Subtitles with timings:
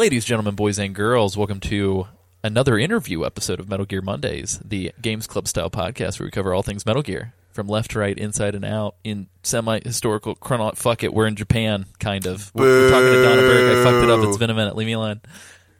[0.00, 2.08] Ladies, gentlemen, boys, and girls, welcome to
[2.42, 6.54] another interview episode of Metal Gear Mondays, the Games Club style podcast where we cover
[6.54, 10.72] all things Metal Gear from left to right, inside and out, in semi historical chrono.
[10.72, 12.50] Fuck it, we're in Japan, kind of.
[12.54, 13.76] We're, we're talking to Donna Burke.
[13.76, 14.26] I fucked it up.
[14.26, 14.74] It's been a minute.
[14.74, 15.20] Leave me alone.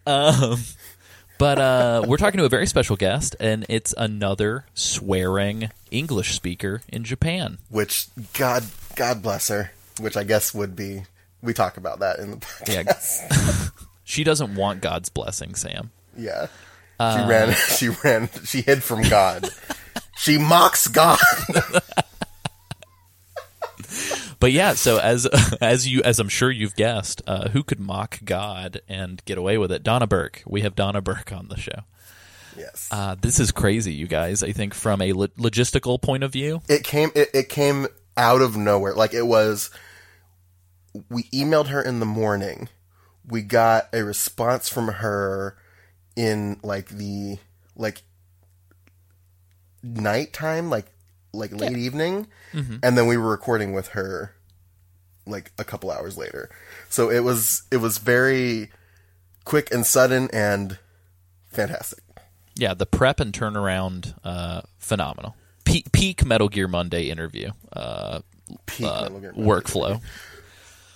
[0.07, 0.61] Um,
[1.39, 6.83] but uh, we're talking to a very special guest, and it's another swearing English speaker
[6.89, 7.57] in Japan.
[7.71, 8.65] Which God,
[8.97, 9.73] God bless her.
[9.99, 11.05] Which I guess would be.
[11.41, 13.31] We talk about that in the podcast.
[13.31, 13.69] Yeah.
[14.11, 15.91] she doesn't want God's blessing, Sam.
[16.17, 16.47] Yeah.
[16.99, 17.55] She ran.
[17.77, 18.29] She ran.
[18.45, 19.49] She hid from God.
[20.19, 21.19] she mocks God.
[24.39, 25.27] But yeah, so as
[25.61, 29.59] as you as I'm sure you've guessed, uh, who could mock God and get away
[29.59, 29.83] with it?
[29.83, 30.43] Donna Burke.
[30.47, 31.81] We have Donna Burke on the show.
[32.57, 32.89] yes.
[32.91, 34.43] Uh, this is crazy, you guys.
[34.43, 37.11] I think from a lo- logistical point of view, it came.
[37.15, 37.87] It, it came
[38.17, 38.95] out of nowhere.
[38.95, 39.71] Like it was.
[41.11, 42.69] We emailed her in the morning.
[43.31, 45.57] We got a response from her
[46.17, 47.39] in like the
[47.77, 48.03] like
[49.83, 50.87] nighttime, like
[51.33, 52.27] like late evening,
[52.83, 54.35] and then we were recording with her
[55.27, 56.51] like a couple hours later.
[56.89, 58.71] So it was it was very
[59.45, 60.79] quick and sudden and
[61.53, 62.03] fantastic.
[62.57, 65.37] yeah, the prep and turnaround, uh, phenomenal.
[65.65, 68.21] Peak, peak Metal Gear Monday interview uh,
[68.67, 69.33] Peak uh, Metal Gear.
[69.35, 70.01] workflow.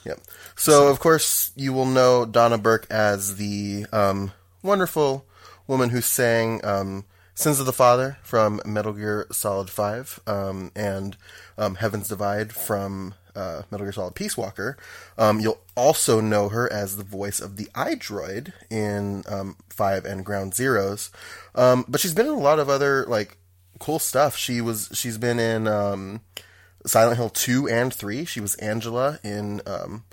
[0.04, 0.20] Yep.
[0.56, 5.24] So, of course, you will know Donna Burke as the um, wonderful
[5.66, 11.16] woman who sang um, "Sins of the Father" from Metal Gear Solid Five um, and
[11.56, 14.76] um, "Heaven's Divide" from uh, Metal Gear Solid Peace Walker.
[15.16, 20.24] Um, you'll also know her as the voice of the iDroid in um, Five and
[20.24, 21.10] Ground Zeroes.
[21.54, 23.38] Um, but she's been in a lot of other like
[23.78, 24.36] cool stuff.
[24.36, 26.20] She was she's been in.
[26.86, 28.24] Silent Hill 2 and 3.
[28.24, 30.04] She was Angela in um,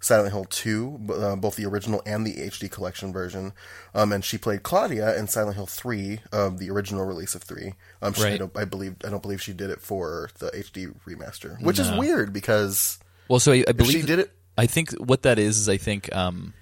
[0.00, 3.52] Silent Hill 2, b- uh, both the original and the HD collection version.
[3.94, 7.74] Um, and she played Claudia in Silent Hill 3, um, the original release of 3.
[8.02, 8.38] Um, she, I, Right.
[8.38, 11.90] don't, I believe I don't believe she did it for the HD remaster, which is
[11.92, 14.30] weird because Well, so I, I believe she did it.
[14.56, 16.52] I think what that is is I think um,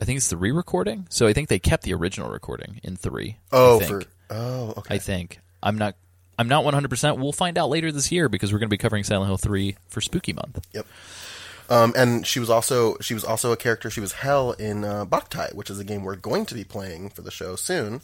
[0.00, 1.06] I think it's the re-recording.
[1.10, 3.36] So I think they kept the original recording in three.
[3.52, 4.94] I Oh, for oh, okay.
[4.96, 5.96] I think I'm not.
[6.40, 6.88] I'm not 100.
[6.88, 9.36] percent We'll find out later this year because we're going to be covering Silent Hill
[9.36, 10.66] 3 for Spooky Month.
[10.72, 10.86] Yep.
[11.68, 13.90] Um, and she was also she was also a character.
[13.90, 17.10] She was Hell in uh, Boktai, which is a game we're going to be playing
[17.10, 18.00] for the show soon.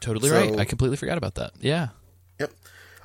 [0.00, 0.58] Totally So- right.
[0.58, 1.52] I completely forgot about that.
[1.60, 1.88] Yeah.
[2.40, 2.52] Yep.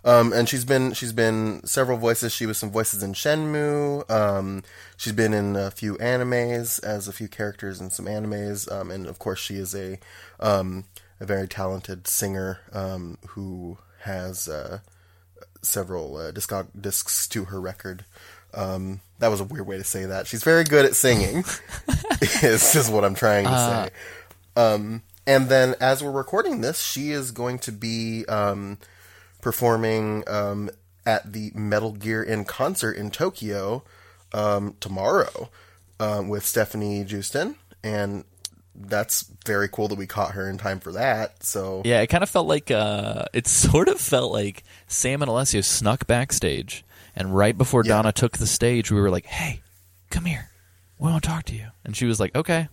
[0.03, 2.31] Um, and she's been she's been several voices.
[2.33, 4.09] She was some voices in Shenmue.
[4.09, 4.63] Um,
[4.97, 8.71] she's been in a few animes as a few characters in some animes.
[8.71, 9.99] Um, and of course, she is a
[10.39, 10.85] um,
[11.19, 14.79] a very talented singer um, who has uh,
[15.61, 18.05] several uh, discog- discs to her record.
[18.53, 20.27] Um, that was a weird way to say that.
[20.27, 21.43] She's very good at singing.
[22.21, 23.91] is, is what I'm trying to
[24.55, 24.61] say.
[24.61, 28.77] Um, and then as we're recording this, she is going to be um,
[29.41, 30.69] performing um,
[31.05, 33.83] at the Metal Gear in concert in Tokyo
[34.33, 35.49] um, tomorrow
[35.99, 38.23] um, with Stefanie Joosten, and
[38.75, 41.43] that's very cool that we caught her in time for that.
[41.43, 42.01] So Yeah.
[42.01, 42.71] It kind of felt like.
[42.71, 46.83] Uh, it sort of felt like Sam and Alessio snuck backstage,
[47.15, 47.95] and right before Yeah.
[47.95, 49.61] Donna took the stage, we were like, "Hey,
[50.09, 50.49] come here.
[50.99, 52.69] We want to talk to you." And she was like, "Okay."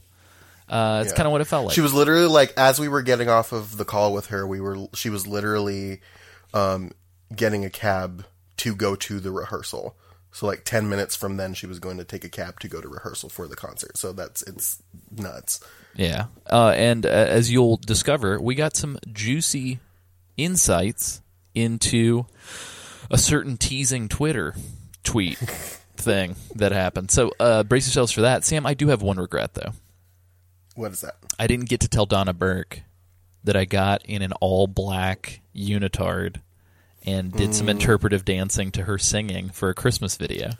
[0.68, 1.16] Uh, it's Yeah.
[1.16, 1.74] kind of what it felt like.
[1.74, 4.60] She was literally like, as we were getting off of the call with her, we
[4.60, 6.00] were she was literally
[6.54, 6.92] um,
[7.34, 8.26] getting a cab
[8.58, 9.96] to go to the rehearsal.
[10.30, 12.80] So like ten minutes from then, she was going to take a cab to go
[12.82, 13.96] to rehearsal for the concert.
[13.96, 15.60] So that's it's nuts.
[15.94, 16.26] Yeah.
[16.48, 19.80] Uh, and uh, as you'll discover, we got some juicy
[20.36, 21.20] insights
[21.54, 22.26] into
[23.10, 24.54] a certain teasing Twitter
[25.02, 25.38] tweet
[25.96, 27.10] thing that happened.
[27.10, 28.44] So uh, brace yourselves for that.
[28.44, 29.72] Sam, I do have one regret, though.
[30.76, 31.16] What is that?
[31.38, 32.82] I didn't get to tell Donna Burke
[33.44, 36.40] that I got in an all black unitard
[37.04, 40.50] and did some interpretive dancing to her singing for a Christmas video.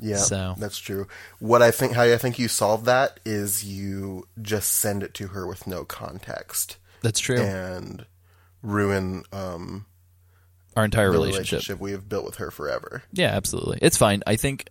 [0.00, 1.06] Yeah, So- that's true.
[1.38, 5.28] What I think, how I think you solve that is you just send it to
[5.28, 7.38] her with no context That's true.
[7.40, 8.06] and
[8.62, 9.86] ruin um,
[10.76, 11.52] Our entire the relationship.
[11.52, 13.02] relationship we have built with her forever.
[13.12, 13.78] Yeah, absolutely.
[13.82, 14.22] It's fine.
[14.26, 14.68] I think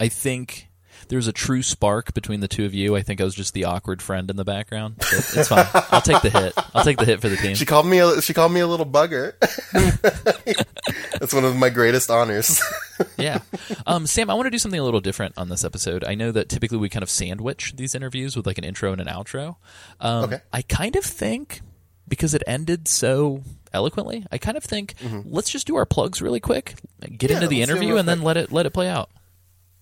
[0.00, 0.68] I think
[1.08, 2.96] there's a true spark between the two of you.
[2.96, 4.96] I think I was just the awkward friend in the background.
[4.98, 5.66] But it's fine.
[5.90, 6.52] I'll take the hit.
[6.74, 7.54] I'll take the hit for the team.
[7.54, 9.34] She called me a she called me a little bugger.
[11.18, 12.60] That's one of my greatest honors.
[13.16, 13.40] Yeah.
[13.86, 16.04] Um, Sam, I want to do something a little different on this episode.
[16.04, 19.00] I know that typically we kind of sandwich these interviews with like an intro and
[19.00, 19.56] an outro.
[20.00, 20.40] Um, Okay.
[20.52, 21.60] I kind of think
[22.06, 23.42] because it ended so
[23.72, 26.74] eloquently, I kind of think let's just do our plugs really quick,
[27.16, 28.88] get Yeah, into the let's do it interview, and then let it let it play
[28.88, 29.10] out.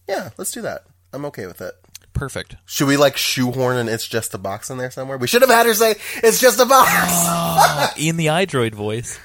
[0.09, 0.85] yeah, let's do that.
[1.13, 1.75] I'm okay with it.
[2.13, 2.57] Perfect.
[2.65, 5.19] Should we like shoehorn an "It's just a box" in there somewhere?
[5.19, 9.19] We should have had her say "It's just a box." in the iDroid voice,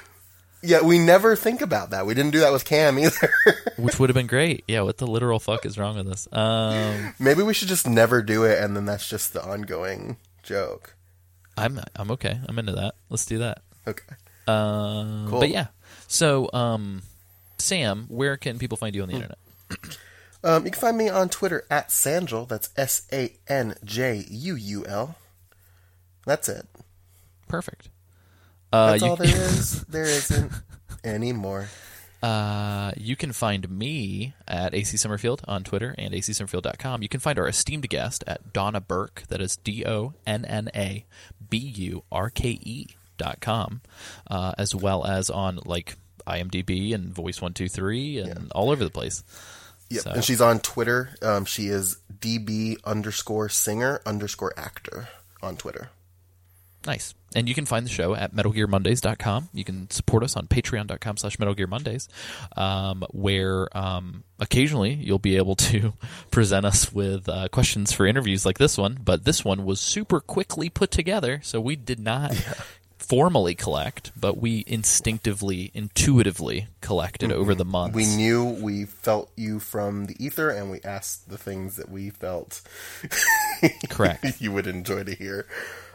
[0.62, 2.06] yeah, we never think about that.
[2.06, 3.32] We didn't do that with Cam either.
[3.76, 4.64] which would have been great.
[4.68, 6.28] Yeah, what the literal fuck is wrong with this?
[6.32, 10.94] Um, Maybe we should just never do it, and then that's just the ongoing joke.
[11.56, 12.38] I'm I'm okay.
[12.48, 12.94] I'm into that.
[13.10, 13.62] Let's do that.
[13.86, 14.14] Okay.
[14.46, 15.40] Um, Cool.
[15.40, 15.66] But yeah.
[16.08, 17.02] So, um,
[17.58, 18.96] Sam, where can people find Hmm.
[18.96, 19.38] you on the internet?
[20.44, 22.48] Um, you can find me on Twitter at Sanjul.
[22.48, 25.14] That's S A N J U U L.
[26.26, 26.66] That's it.
[27.46, 27.90] Perfect.
[28.72, 29.82] Uh, That's all there is.
[29.84, 30.52] There isn't
[31.04, 31.68] anymore.
[32.22, 37.02] Uh, you can find me at AC Summerfield on Twitter and acsummerfield.com.
[37.02, 39.24] You can find our esteemed guest at Donna Burke.
[39.28, 41.04] That is D O N N A
[41.50, 42.86] B U R K E
[43.18, 43.80] dot com,
[44.30, 45.96] uh, as well as on like
[46.26, 49.24] IMDb and Voice One Two Three and all over the place.
[49.90, 50.02] Yep.
[50.02, 51.10] So- And she's on Twitter.
[51.22, 55.08] Um, she is DB underscore singer underscore actor
[55.42, 55.90] on Twitter.
[56.86, 57.14] Nice.
[57.34, 59.48] And you can find the show at MetalGearMondays.com.
[59.54, 62.08] You can support us on Patreon.com slash MetalGearMondays,
[62.58, 65.94] um, where um, occasionally you'll be able to
[66.30, 68.98] present us with uh, questions for interviews like this one.
[69.02, 72.32] But this one was super quickly put together, so we did not
[73.02, 77.94] formally collect, but we instinctively, intuitively collected over the months.
[77.94, 82.10] We knew we felt you from the ether, and we asked the things that we
[82.10, 82.62] felt
[83.90, 84.40] Correct.
[84.40, 85.46] you would enjoy to hear.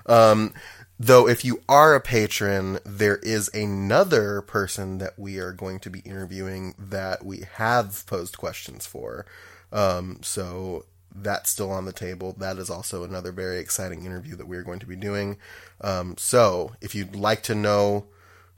[0.06, 0.54] Um,
[1.00, 5.89] though, if you are a patron, there is another person that we are going to
[5.89, 9.25] be interviewing that we have posed questions for.
[9.71, 10.86] Um, so
[11.22, 12.36] that's still on the table.
[12.38, 15.38] That is also another very exciting interview that we're going to be doing.
[15.81, 18.06] Um, so if you'd like to know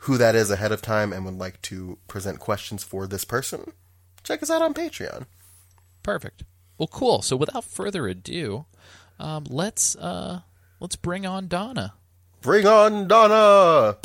[0.03, 3.73] who that is ahead of time and would like to present questions for this person,
[4.23, 5.25] check us out on Patreon.
[6.03, 6.43] Perfect.
[6.77, 7.21] Well, cool.
[7.21, 8.65] So without further ado,
[9.19, 10.41] um, let's uh,
[10.79, 11.93] let's bring on Donna.
[12.41, 13.97] Bring on Donna!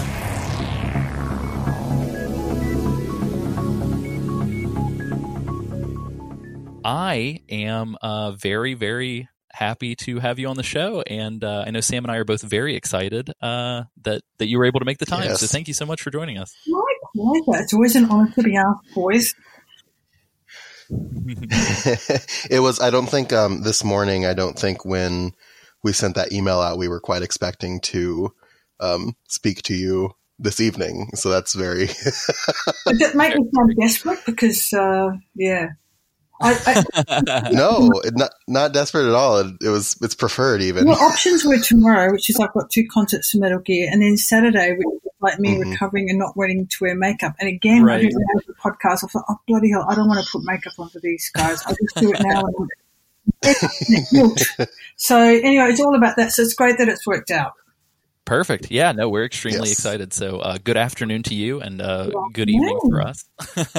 [6.85, 11.71] I am uh, very, very happy to have you on the show, and uh, I
[11.71, 14.87] know Sam and I are both very excited uh, that that you were able to
[14.87, 15.25] make the time.
[15.25, 15.41] Yes.
[15.41, 16.55] So thank you so much for joining us.
[16.67, 17.63] My pleasure.
[17.63, 19.35] It's always an honor to be asked, boys.
[22.51, 25.33] it was i don't think um, this morning i don't think when
[25.83, 28.31] we sent that email out we were quite expecting to
[28.81, 31.85] um, speak to you this evening so that's very
[32.87, 35.69] It did make me sound desperate because, uh, yeah.
[36.45, 41.01] I, I, no not not desperate at all it, it was it's preferred even well,
[41.01, 44.75] options were tomorrow, which is I've got two concerts for Metal Gear, and then Saturday,
[44.77, 45.71] which is like me Mhm.
[45.71, 47.35] recovering and not wanting to wear makeup.
[47.41, 48.01] And again, I Right.
[48.03, 49.05] didn't have the podcast.
[49.05, 51.63] I thought, oh, bloody hell, I don't want to put makeup on for these guys.
[51.67, 52.45] I'll just do it now.
[52.47, 52.69] And
[54.97, 56.33] so anyway, it's all about that.
[56.33, 57.53] So it's great that it's worked out.
[58.25, 58.71] Perfect.
[58.71, 59.79] Yeah, no, we're extremely Yes.
[59.79, 60.15] excited.
[60.15, 63.25] So, uh, good afternoon to you, and uh, Good good evening for us.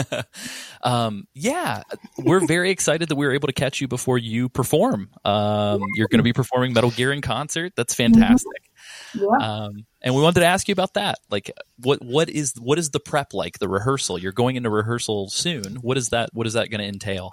[0.83, 1.81] um, yeah,
[2.19, 5.09] we're very excited that we were able to catch you before you perform.
[5.24, 7.74] Um, you're going to be performing Metal Gear in concert.
[7.75, 8.69] That's fantastic.
[9.15, 9.25] Yeah.
[9.42, 11.18] Um, and we wanted to ask you about that.
[11.31, 13.57] Like, what what is what is the prep like?
[13.57, 14.19] The rehearsal.
[14.19, 15.77] You're going into rehearsal soon.
[15.77, 16.29] What is that?
[16.34, 17.31] What is that going to entail?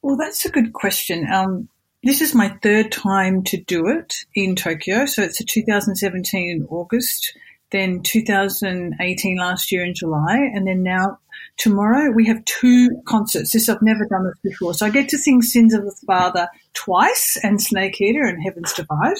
[0.00, 1.26] Well, that's a good question.
[1.30, 1.68] Um,
[2.02, 5.06] this is my third time to do it in Tokyo.
[5.06, 7.36] So it's a 2017 in August,
[7.70, 11.18] then 2018 last year in July, and then now
[11.56, 13.52] tomorrow we have two concerts.
[13.52, 14.74] This I've never done this before.
[14.74, 18.72] So I get to sing Sins of the Father twice and Snake Eater and Heaven's
[18.72, 19.18] Divide.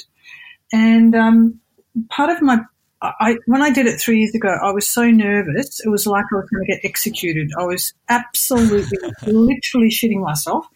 [0.72, 1.60] And um,
[2.08, 2.60] part of my
[3.02, 5.80] I, when I did it three years ago, I was so nervous.
[5.84, 7.50] It was like I was going to get executed.
[7.58, 8.96] I was absolutely,
[9.26, 10.66] literally shitting myself.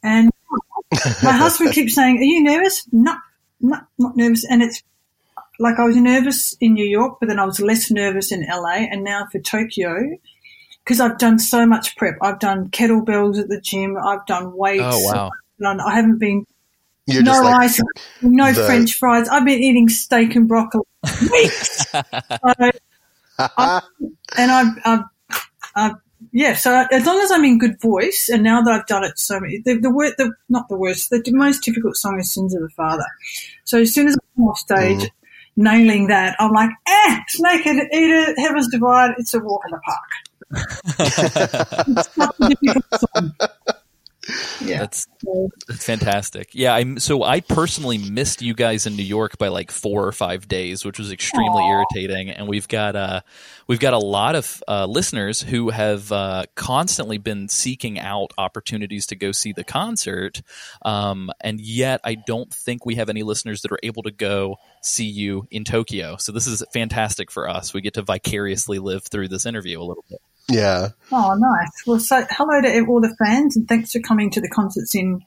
[0.00, 0.30] And
[1.22, 3.14] my husband keeps saying, "Are you nervous?" No,
[3.60, 4.44] no, not nervous.
[4.48, 4.82] And it's
[5.58, 8.86] like I was nervous in New York, but then I was less nervous in LA.
[8.90, 10.16] And now for Tokyo,
[10.84, 12.16] because I've done so much prep.
[12.22, 13.96] I've done kettlebells at the gym.
[13.96, 14.82] I've done weights.
[14.84, 15.26] Oh wow!
[15.26, 16.46] I've done- I haven't been
[17.06, 17.80] you're no just like ice,
[18.22, 19.28] no the- French fries.
[19.28, 21.86] I've been eating steak and broccoli for weeks.
[21.90, 22.70] So,
[23.38, 25.00] and I've, I've,
[25.76, 25.94] I've,
[26.32, 26.54] yeah.
[26.54, 29.40] So as long as I'm in good voice, and now that I've done it so
[29.40, 32.62] many, the, the word, the not the worst, the most difficult song is "Sins of
[32.62, 33.04] the Father."
[33.64, 35.10] So as soon as I'm off stage, Mm.
[35.56, 39.14] nailing that, I'm like, eh, Snake Eater, Heaven's Divide.
[39.18, 40.10] It's a walk in the park.
[41.88, 43.32] It's not a difficult song.
[44.60, 44.78] Yeah.
[44.80, 45.06] That's
[45.66, 46.50] that's fantastic.
[46.52, 50.12] Yeah, I'm so I personally missed you guys in New York by like four or
[50.12, 51.70] five days, which was extremely Aw.
[51.70, 52.30] irritating.
[52.30, 53.20] And we've got uh
[53.66, 59.06] we've got a lot of uh, listeners who have uh, constantly been seeking out opportunities
[59.06, 60.42] to go see the concert,
[60.82, 64.56] um, and yet I don't think we have any listeners that are able to go
[64.82, 66.16] see you in Tokyo.
[66.16, 67.72] So this is fantastic for us.
[67.72, 70.20] We get to vicariously live through this interview a little bit.
[70.48, 70.88] Yeah.
[71.10, 71.86] Oh, nice.
[71.86, 75.22] Well, so hello to all the fans, and thanks for coming to the concerts in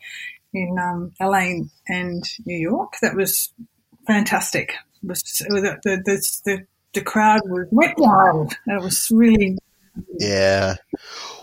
[0.54, 2.94] in um, LA and New York.
[3.02, 3.52] That was
[4.06, 4.74] fantastic.
[5.04, 8.54] It was the, the the the crowd was went wild.
[8.66, 9.58] It was really
[10.20, 10.76] Yeah.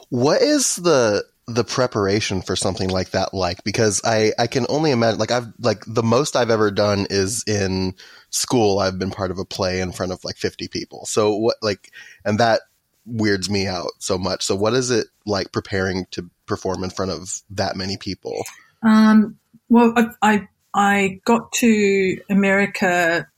[0.08, 3.62] What is the the preparation for something like that like?
[3.64, 7.44] Because I I can only imagine like I've like the most I've ever done is
[7.46, 7.94] in
[8.30, 8.78] school.
[8.78, 11.06] I've been part of a play in front of like 50 people.
[11.06, 11.90] So what like
[12.24, 12.62] and that
[13.06, 14.44] weirds me out so much.
[14.44, 18.42] So what is it like preparing to perform in front of that many people?
[18.82, 23.28] Um, well, I, I I got to America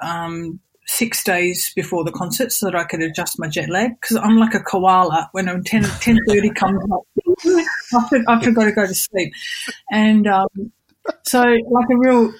[0.00, 4.16] um, six days before the concert so that I could adjust my jet lag because
[4.16, 5.28] I'm like a koala.
[5.32, 7.02] When I'm 10, 10.30 comes up,
[7.94, 9.32] after after I got to go to sleep,
[9.90, 10.72] and um,
[11.24, 12.32] so like a real.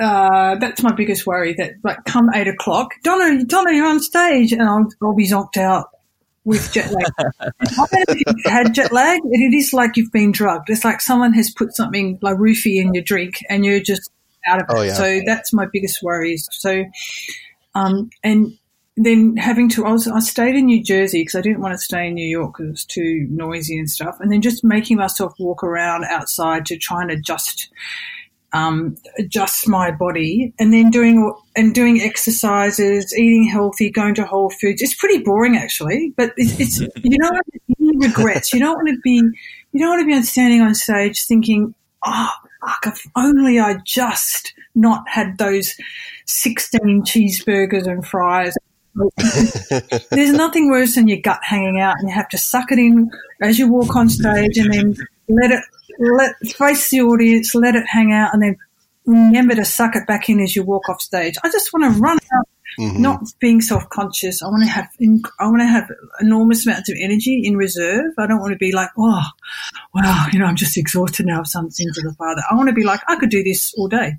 [0.00, 1.54] Uh, that's my biggest worry.
[1.54, 5.56] That like come eight o'clock, Donna, Donna, you're on stage, and I'll, I'll be zonked
[5.56, 5.90] out
[6.44, 7.12] with jet lag.
[7.40, 10.70] I don't know if you've had jet lag, and it is like you've been drugged.
[10.70, 14.10] It's like someone has put something like roofie in your drink, and you're just
[14.46, 14.76] out of it.
[14.76, 14.94] Oh, yeah.
[14.94, 16.48] So that's my biggest worries.
[16.52, 16.84] So,
[17.74, 18.58] um, and
[18.96, 21.78] then having to, I was, I stayed in New Jersey because I didn't want to
[21.78, 24.16] stay in New York because it was too noisy and stuff.
[24.20, 27.70] And then just making myself walk around outside to try and adjust
[28.52, 34.50] um, adjust my body and then doing and doing exercises, eating healthy, going to Whole
[34.50, 34.82] Foods.
[34.82, 37.30] It's pretty boring actually, but it's, it's you know
[37.78, 38.52] you regrets.
[38.52, 39.22] You don't want to be
[39.72, 42.30] you don't want to be standing on stage thinking, oh
[42.60, 45.74] fuck, if only I just not had those
[46.26, 48.54] sixteen cheeseburgers and fries.
[50.10, 53.10] There's nothing worse than your gut hanging out and you have to suck it in
[53.40, 54.94] as you walk on stage and then
[55.30, 55.64] let it
[55.98, 58.56] let face the audience, let it hang out, and then
[59.06, 61.34] remember to suck it back in as you walk off stage.
[61.42, 62.98] I just want to run out, Mhm.
[63.00, 64.42] not being self conscious.
[64.42, 64.88] I want to have
[65.40, 68.12] I want to have enormous amounts of energy in reserve.
[68.18, 69.24] I don't want to be like, oh,
[69.94, 72.42] wow, you know, I'm just exhausted now of some sins of the Father.
[72.50, 74.14] I want to be like, I could do this all day.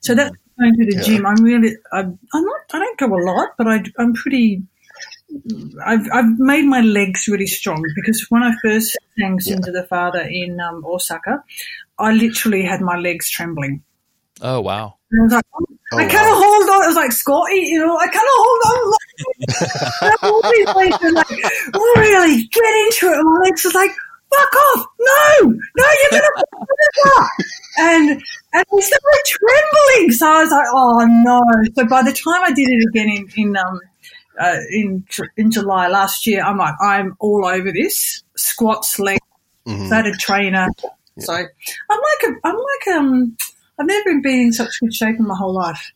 [0.00, 1.02] So that's going to the Yeah.
[1.02, 1.26] gym.
[1.26, 4.62] I'm really, I'm, I'm not, I don't go a lot, but I, I'm pretty.
[5.84, 9.84] I've, I've made my legs really strong because when I first sang Sins of the
[9.84, 11.42] Father in um, Osaka,
[11.98, 13.82] I literally had my legs trembling.
[14.40, 14.96] Oh wow.
[15.10, 16.42] And I was like, oh, Oh, I cannot wow.
[16.42, 16.84] hold on.
[16.84, 18.94] It was like Scotty, you know, I cannot hold on.
[20.00, 21.30] And I'm all these ways to, like,
[21.98, 23.18] really get into it.
[23.18, 23.90] And my legs was like,
[24.30, 24.86] fuck off.
[24.98, 27.28] No, no, you're going to fuck this up.
[27.78, 28.22] And,
[28.54, 30.12] and we started trembling.
[30.12, 31.42] So I was like, oh no.
[31.74, 33.80] So by the time I did it again in, in, um,
[34.40, 35.04] uh, in,
[35.36, 39.20] in July last year, I'm like, I'm all over this squats, legs,
[39.66, 39.86] Mhm.
[39.86, 40.68] started trainer.
[41.18, 43.36] So I'm like a, I'm like um,
[43.78, 45.92] I've never been in such good shape in my whole life.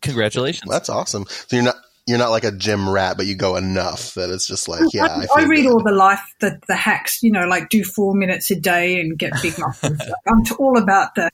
[0.00, 0.70] Congratulations.
[0.70, 1.26] That's awesome.
[1.28, 4.46] So you're not you're not like a gym rat, but you go enough that it's
[4.46, 5.04] just like, yeah.
[5.06, 5.72] I, I, I read good.
[5.72, 9.18] all the life, the, the hacks, you know, like do four minutes a day and
[9.18, 9.98] get big muscles.
[10.28, 11.30] I'm t- all about the,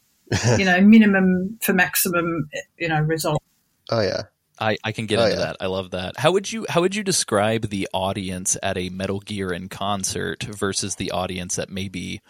[0.58, 2.48] you know, minimum for maximum,
[2.78, 3.42] you know, result.
[3.90, 4.22] Oh yeah.
[4.60, 5.46] I, I can get Oh, into yeah.
[5.46, 5.56] that.
[5.60, 6.18] I love that.
[6.18, 10.42] How would you how would you describe the audience at a Metal Gear in concert
[10.44, 12.20] versus the audience at maybe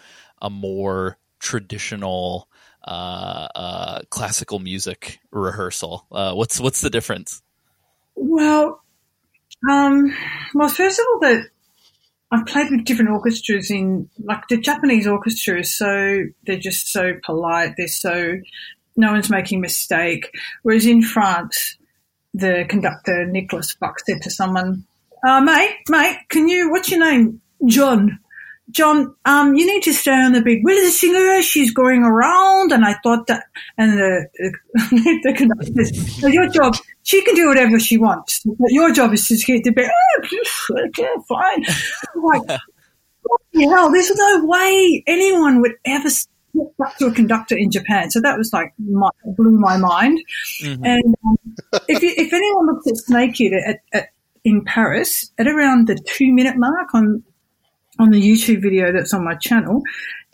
[0.41, 2.47] a more traditional
[2.87, 6.07] uh, uh, classical music rehearsal?
[6.11, 7.41] Uh, what's what's the difference?
[8.15, 8.81] Well,
[9.69, 10.13] um,
[10.53, 11.43] well, first of all, that
[12.31, 17.13] I've played with different orchestras in, like the Japanese orchestra is so, they're just so
[17.23, 17.73] polite.
[17.77, 18.37] They're so,
[18.95, 20.31] no one's making a mistake.
[20.63, 21.77] Whereas in France,
[22.33, 24.85] the conductor, Nicholas Buc, said to someone,
[25.27, 27.41] uh, mate, mate, can you, what's your name?
[27.65, 28.19] John.
[28.71, 30.63] John, um, you need to stay on the beat.
[30.63, 31.41] Where is the singer?
[31.41, 32.71] She's going around.
[32.71, 33.43] And I thought that,
[33.77, 34.27] and the,
[35.23, 38.41] the conductor says, "No, your job, she can do whatever she wants.
[38.45, 39.89] But your job is to get the beat.
[39.89, 41.65] Oh, okay, fine.
[42.15, 42.59] Like,
[43.69, 46.09] hell, there's no way anyone would ever
[46.79, 48.09] back to a conductor in Japan.
[48.11, 50.19] So that was like, my, blew my mind.
[50.63, 50.79] Mhm.
[50.85, 51.37] And um,
[51.87, 54.09] if, you, if anyone looks at Snake Eater at, at,
[54.43, 57.23] in Paris, at around the two minute mark on
[57.99, 59.81] on the YouTube video that's on my channel,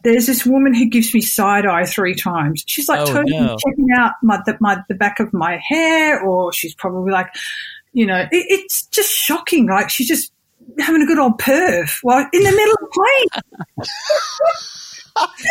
[0.03, 2.63] there's this woman who gives me side eye three times.
[2.65, 3.57] She's like Oh, totally no.
[3.67, 7.27] checking out my the, my the back of my hair, or she's probably like,
[7.93, 9.67] you know, it, it's just shocking.
[9.67, 10.31] Like she's just
[10.79, 13.85] having a good old perv while in the middle of the plane.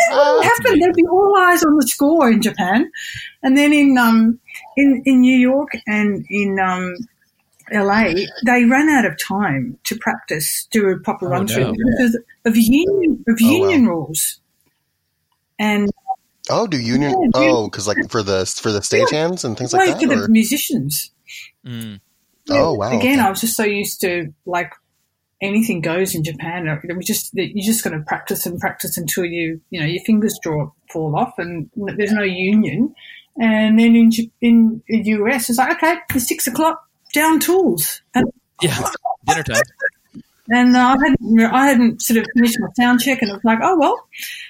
[0.09, 0.81] what happened?
[0.81, 2.91] There'd be all eyes on the score in Japan,
[3.43, 4.39] and then in um
[4.75, 6.95] in in New York and in um
[7.71, 8.13] LA,
[8.45, 11.73] they ran out of time to practice, do a proper Oh, run through no.
[11.73, 13.51] because of union of Oh, wow.
[13.51, 14.39] union rules.
[15.59, 15.89] And
[16.49, 17.11] Oh, do union?
[17.11, 19.99] Yeah, do- Oh, because like for the for the stagehands and things like that.
[20.01, 21.11] for the or- musicians.
[21.65, 21.99] Mm.
[22.49, 23.27] Oh, wow, Again, okay.
[23.27, 24.71] I was just so used to like
[25.41, 26.65] anything goes in Japan.
[26.83, 30.37] Was just you're just going to practice and practice until you you know your fingers
[30.41, 32.93] draw fall off, and there's no union.
[33.39, 36.81] And then in in the US, it's like okay, it's six o'clock,
[37.13, 38.89] down tools, and Yeah,
[39.25, 39.63] dinner time.
[40.49, 43.59] and I hadn't I hadn't sort of finished my sound check, and it was like,
[43.61, 44.07] oh well,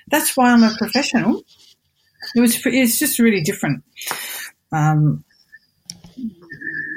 [0.07, 1.41] that's why I'm a professional.
[2.35, 3.83] It was it's just really different.
[4.71, 5.23] Um,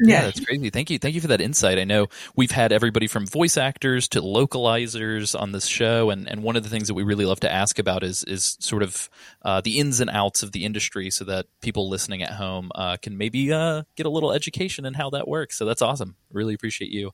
[0.02, 0.71] Yeah, yeah, that's crazy.
[0.71, 0.99] Thank you.
[0.99, 1.78] Thank you for that insight.
[1.78, 6.42] I know we've had everybody from voice actors to localizers on this show, and, and
[6.42, 9.11] one of the things that we really love to ask about is is sort of
[9.42, 12.97] uh, the ins and outs of the industry, so that people listening at home uh,
[12.97, 15.59] can maybe uh, get a little education in how that works.
[15.59, 16.16] So that's awesome.
[16.33, 17.12] Really appreciate you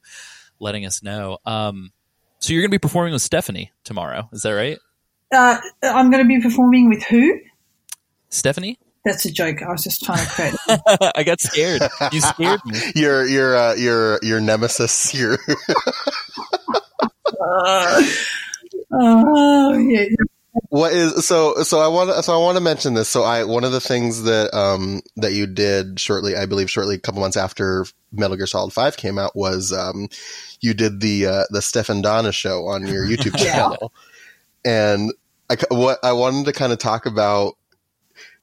[0.60, 1.38] letting us know.
[1.44, 1.92] Um,
[2.38, 4.28] so you're going to be performing with Stefanie tomorrow.
[4.32, 4.78] Is that right,
[5.32, 7.40] uh, I'm going to be performing with who?
[8.30, 8.76] Stefanie?
[9.06, 9.62] That's a joke.
[9.62, 10.54] I was just trying to create.
[11.16, 11.80] I got scared.
[12.10, 12.80] You scared me.
[12.96, 15.14] your your uh, your your nemesis.
[15.14, 15.38] Your
[18.92, 20.06] Oh yeah,
[20.68, 23.08] what is so so I want so I want to mention this.
[23.08, 26.96] So I one of the things that um that you did shortly, I believe shortly
[26.96, 30.08] a couple months after Metal Gear Solid Five came out was um
[30.60, 33.52] you did the uh, the Stefan Donna show on your YouTube Yeah.
[33.52, 33.92] channel,
[34.64, 35.12] and
[35.48, 37.54] I what I wanted to kind of talk about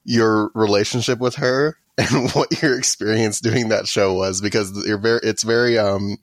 [0.04, 5.20] your relationship with her and what your experience doing that show was because you're very
[5.22, 6.18] it's very um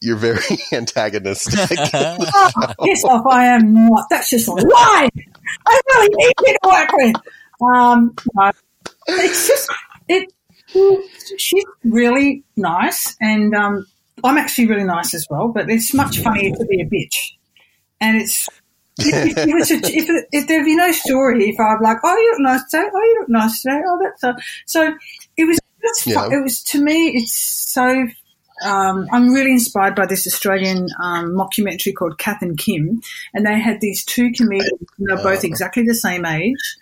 [0.00, 1.78] you're very antagonistic.
[1.94, 3.26] oh, piss off!
[3.30, 4.06] I am not.
[4.10, 5.08] That's just a lie.
[5.66, 7.16] I really need you to work with.
[7.62, 8.52] Um, no.
[9.08, 9.70] it's just
[10.08, 10.32] it.
[11.38, 13.86] She's really nice, and um,
[14.22, 15.48] I'm actually really nice as well.
[15.48, 17.32] But it's much funnier to be a bitch,
[18.00, 18.48] and it's.
[18.98, 22.16] If, if, it was a, if, if there'd be no story, if I'm like, oh,
[22.16, 24.94] you look nice today, oh, you look nice today, oh, that's a, so
[25.36, 25.58] it was.
[26.04, 26.26] Yeah.
[26.32, 27.12] It was to me.
[27.14, 28.06] It's so
[28.64, 33.00] um, I'm really inspired by this Australian um, mockumentary called Kath and Kim,
[33.34, 35.46] and they had these two comedians, and they're both Oh.
[35.46, 36.76] exactly the same age,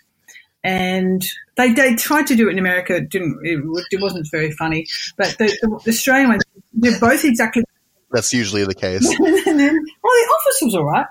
[0.63, 2.95] and they they tried to do it in America.
[2.95, 5.47] It didn't it, it wasn't very funny, but the,
[5.83, 7.63] the Australian ones they're both exactly.
[8.11, 9.07] That's usually the case.
[9.19, 9.73] and then,
[10.03, 11.07] well, the office was all right.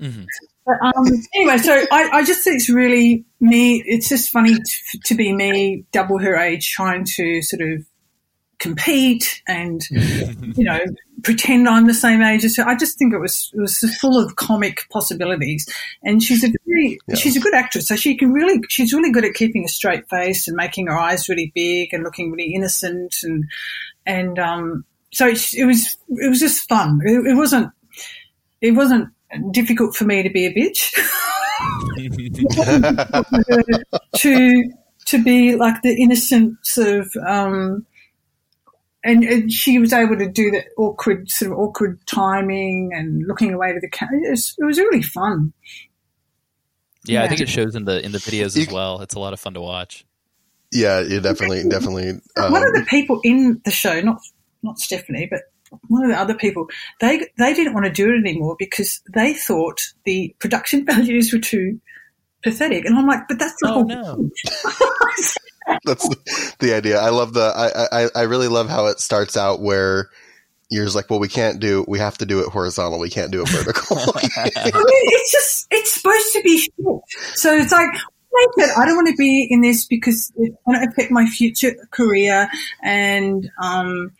[0.00, 0.26] Mhm.
[0.66, 3.82] But um, anyway, so I, I just think it's really me.
[3.86, 7.84] It's just funny to, to be me, double her age, trying to sort of
[8.58, 10.78] compete and you know
[11.22, 12.68] pretend I'm the same age as her.
[12.68, 15.66] I just think it was it was full of comic possibilities,
[16.02, 17.16] and she's a very Yeah.
[17.16, 17.88] she's a good actress.
[17.88, 20.98] So she can really she's really good at keeping a straight face and making her
[20.98, 23.44] eyes really big and looking really innocent and
[24.06, 27.00] and um, so it, it was it was just fun.
[27.04, 27.70] It, it wasn't
[28.60, 29.08] it wasn't
[29.50, 30.92] difficult for me to be a bitch.
[34.16, 34.72] to
[35.06, 37.86] to be like the innocence of um
[39.02, 43.54] and, and she was able to do that awkward sort of awkward timing and looking
[43.54, 44.20] away to the camera.
[44.26, 45.52] It was, it was really fun.
[47.06, 49.00] Yeah, I think it shows in the in the videos You as well.
[49.00, 50.04] It's a lot of fun to watch.
[50.70, 52.10] yeah, you definitely, definitely.
[52.36, 54.20] Um, one of the people in the show, not
[54.62, 55.42] not Stefanie, but
[55.88, 56.66] one of the other people,
[57.00, 61.38] they they didn't want to do it anymore because they thought the production values were
[61.38, 61.80] too
[62.42, 62.84] pathetic.
[62.84, 64.30] And I'm like, but that's the Oh, whole no.
[65.84, 66.98] that's the, the idea.
[66.98, 67.42] I love the.
[67.42, 70.10] I, I I really love how it starts out where
[70.70, 71.84] you're just like, well, we can't do.
[71.86, 72.98] We have to do it horizontal.
[72.98, 73.96] We can't do it vertical.
[74.36, 76.72] I mean, it's just it's supposed to be shit.
[77.34, 80.80] So it's like I said, I don't want to be in this because it's going
[80.80, 82.48] to affect my future career,
[82.82, 84.12] and um,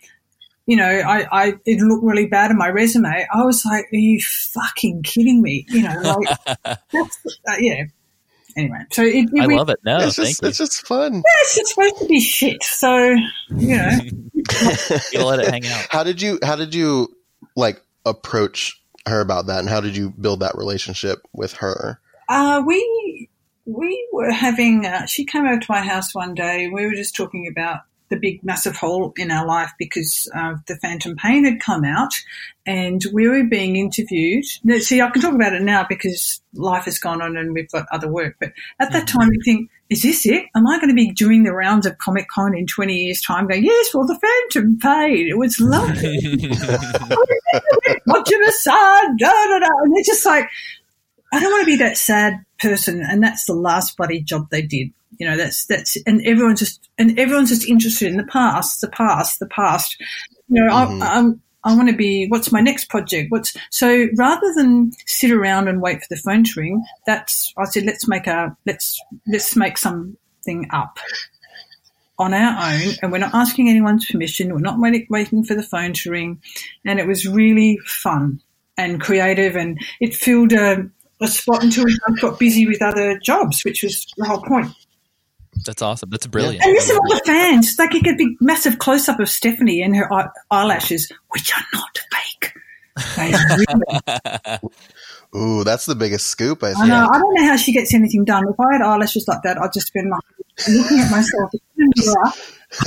[0.65, 3.27] you know, I, I it looked really bad on my resume.
[3.33, 5.65] I was like, are you fucking kidding me?
[5.69, 6.37] You know, like
[6.91, 7.83] that's uh, yeah.
[8.57, 9.79] Anyway, so it, it, I we- love it.
[9.85, 10.47] No, it's thank just, you.
[10.49, 11.13] it's just fun.
[11.15, 12.63] Yeah, it's just supposed to be shit.
[12.63, 13.15] So
[13.49, 13.91] you know,
[15.13, 15.87] you let it hang out.
[15.89, 16.37] How did you?
[16.43, 17.07] How did you
[17.55, 21.99] like approach her about that, and how did you build that relationship with her?
[22.29, 23.29] Uh, we
[23.65, 24.85] we were having.
[24.85, 26.67] Uh, she came over to my house one day.
[26.67, 30.75] We were just talking about the big massive hole in our life because uh, the
[30.75, 32.13] Phantom Pain had come out,
[32.67, 34.45] and we were being interviewed.
[34.63, 37.71] Now, See, I can talk about it now because life has gone on and we've
[37.71, 38.35] got other work.
[38.39, 40.45] But at that time, you think is this it?
[40.55, 43.47] Am I going to be doing the rounds of Comic Con in 20 years' time
[43.47, 46.17] going, yes, well, the Phantom Pain, it was lovely.
[48.07, 49.67] Kojima san, da, da, da.
[49.83, 50.49] And they're just like,
[51.33, 53.01] I don't want to be that sad person.
[53.01, 54.91] And that's the last bloody job they did.
[55.21, 58.87] You know, that's, that's, and everyone's just, and everyone's just interested in the past, the
[58.89, 59.95] past, the past.
[60.47, 61.03] You know, Mhm.
[61.03, 63.29] I, I'm, I want to be, what's my next project?
[63.29, 67.65] What's, so rather than sit around and wait for the phone to ring, that's, I
[67.65, 70.97] said, let's make a, let's, let's make something up
[72.17, 74.51] on our own and we're not asking anyone's permission.
[74.51, 76.41] We're not waiting, waiting for the phone to ring.
[76.83, 78.41] And it was really fun
[78.75, 80.89] and creative and it filled a,
[81.21, 84.71] a spot until we got busy with other jobs, which was the whole point.
[85.65, 86.09] That's awesome.
[86.09, 86.63] That's brilliant.
[86.63, 89.27] And listen, all the fans, It's like you get a big, massive close up of
[89.27, 92.53] Stefanie and her eye- eyelashes, which are not fake.
[93.15, 93.31] They
[94.51, 94.59] really
[95.35, 96.63] Ooh, that's the biggest scoop.
[96.63, 96.87] I I think.
[96.87, 97.07] know.
[97.11, 98.43] I don't know how she gets anything done.
[98.49, 100.21] If I had eyelashes like that, I'd just been like
[100.67, 102.33] looking at myself in the mirror,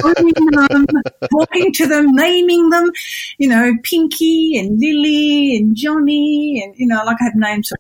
[0.03, 0.87] owning them,
[1.31, 2.91] talking to them, naming them.
[3.39, 7.73] You know, Pinky and Lily and Johnny, and you know, like I have names.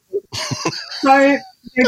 [1.00, 1.38] so
[1.76, 1.84] yeah,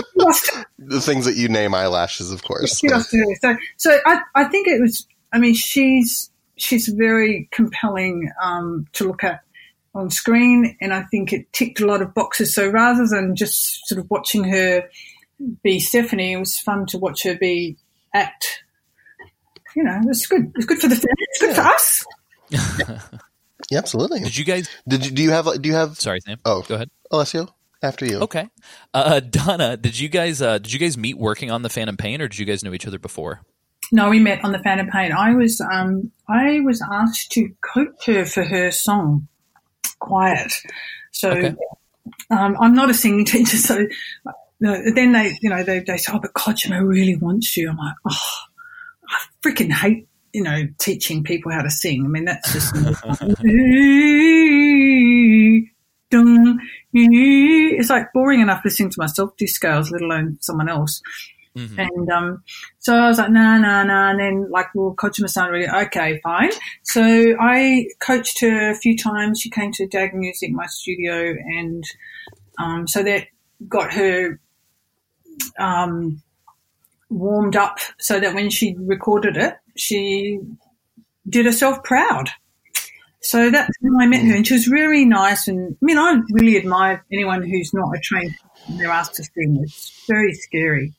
[0.78, 2.80] The things that you name eyelashes, of course.
[3.18, 3.34] her.
[3.40, 5.06] So, so I, I think it was.
[5.32, 9.40] I mean, she's she's very compelling um, to look at
[9.94, 12.54] on screen, and I think it ticked a lot of boxes.
[12.54, 14.88] So rather than just sort of watching her
[15.62, 17.76] be Stefanie, it was fun to watch her be
[18.14, 18.62] act.
[19.76, 20.50] You know, it's good.
[20.56, 21.04] It's good for the fans.
[21.18, 22.04] It's good for us.
[23.70, 24.20] Yeah, absolutely.
[24.20, 24.68] Did you guys?
[24.86, 26.38] Did you do you have do you have Sorry, Sam.
[26.44, 26.62] Oh.
[26.62, 26.90] go ahead.
[27.10, 27.48] Alessio
[27.82, 28.18] after you?
[28.18, 28.48] Okay,
[28.94, 32.20] uh, Donna, did you guys uh, did you guys meet working on the Phantom Pain,
[32.20, 33.40] or did you guys know each other before?
[33.90, 35.10] No, we met on the Phantom Pain.
[35.10, 39.26] I was um, I was asked to coach her for her song,
[39.98, 40.52] Quiet.
[41.10, 41.54] So Okay.
[42.30, 43.86] um, I'm not a singing teacher, so
[44.60, 47.68] no, then they, you know, they, they say, oh, but Kojima really wants you.
[47.70, 48.38] I'm like, oh,
[49.08, 52.04] I freaking hate, you know, teaching people how to sing.
[52.04, 52.74] I mean, that's just.
[56.92, 61.02] it's like boring enough listening to myself do scales, let alone someone else.
[61.56, 61.78] Mhm.
[61.78, 62.42] And um,
[62.78, 64.10] so I was like, nah, nah, nah.
[64.10, 66.50] And then, like, well, Kojima san really, okay, fine.
[66.82, 67.02] So
[67.40, 69.40] I coached her a few times.
[69.40, 71.82] She came to Dag Music, my studio, and
[72.58, 73.28] um, so that
[73.68, 74.38] got her
[75.58, 76.22] um,
[77.08, 80.40] warmed up so that when she recorded it, she
[81.28, 82.30] did herself proud.
[83.20, 85.48] So that's how I met her, and she was really nice.
[85.48, 88.34] And I mean, I really admire anyone who's not a trained
[88.68, 89.58] and they're asked to sing.
[89.62, 90.92] It's very scary.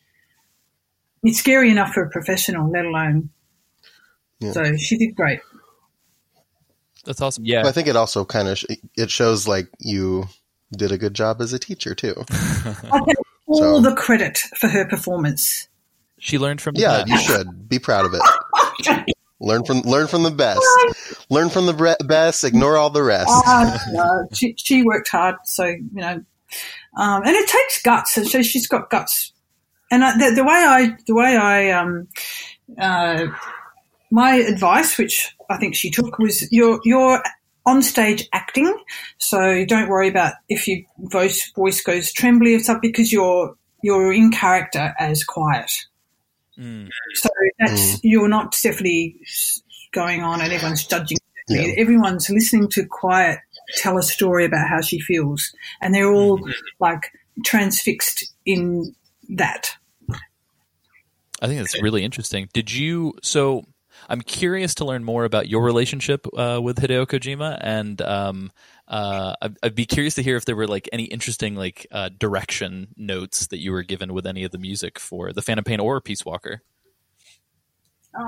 [1.24, 3.30] It's scary enough for a professional, let alone.
[4.40, 4.52] Yeah.
[4.52, 5.40] So she did great.
[7.06, 7.46] That's awesome.
[7.46, 8.66] Yeah, I think it also kind of sh-
[8.98, 10.26] it shows like you
[10.76, 12.14] did a good job as a teacher too.
[12.30, 13.16] I take
[13.46, 15.70] all So- the credit for her performance.
[16.20, 17.08] She learned from the Yeah, best.
[17.10, 19.16] you should be proud of it.
[19.40, 20.66] Learn from learn from the best.
[21.30, 22.44] Learn from the bre- best.
[22.44, 23.30] Ignore all the rest.
[23.30, 26.24] Uh, no, she, she worked hard, so you know,
[26.98, 28.18] um, and it takes guts.
[28.18, 29.32] And so she's got guts.
[29.92, 32.08] And I, the, the way I, the way I, um,
[32.80, 33.28] uh,
[34.12, 37.22] my advice, which I think she took, was your your
[37.68, 38.76] on stage acting.
[39.20, 44.12] So don't worry about if your voice voice goes trembly or something because you're you're
[44.12, 45.72] in character as quiet.
[46.58, 46.90] Mm.
[47.16, 49.16] So that's you're not Stefanie
[49.92, 51.18] going on and everyone's judging.
[51.50, 51.78] Stefanie.
[51.78, 53.40] Everyone's listening to Quiet
[53.78, 56.40] tell a story about how she feels, and they're all
[56.80, 57.12] like
[57.46, 58.96] transfixed in
[59.30, 59.78] that.
[61.42, 62.50] I think that's really interesting.
[62.54, 63.14] Did you?
[63.22, 63.66] So
[64.10, 68.52] I'm curious to learn more about your relationship uh, with Hideo Kojima, and um,
[68.88, 72.10] uh, I'd, I'd be curious to hear if there were like any interesting like uh,
[72.18, 75.80] direction notes that you were given with any of the music for the Phantom Pain
[75.82, 76.62] or Peace Walker.
[78.16, 78.24] Um,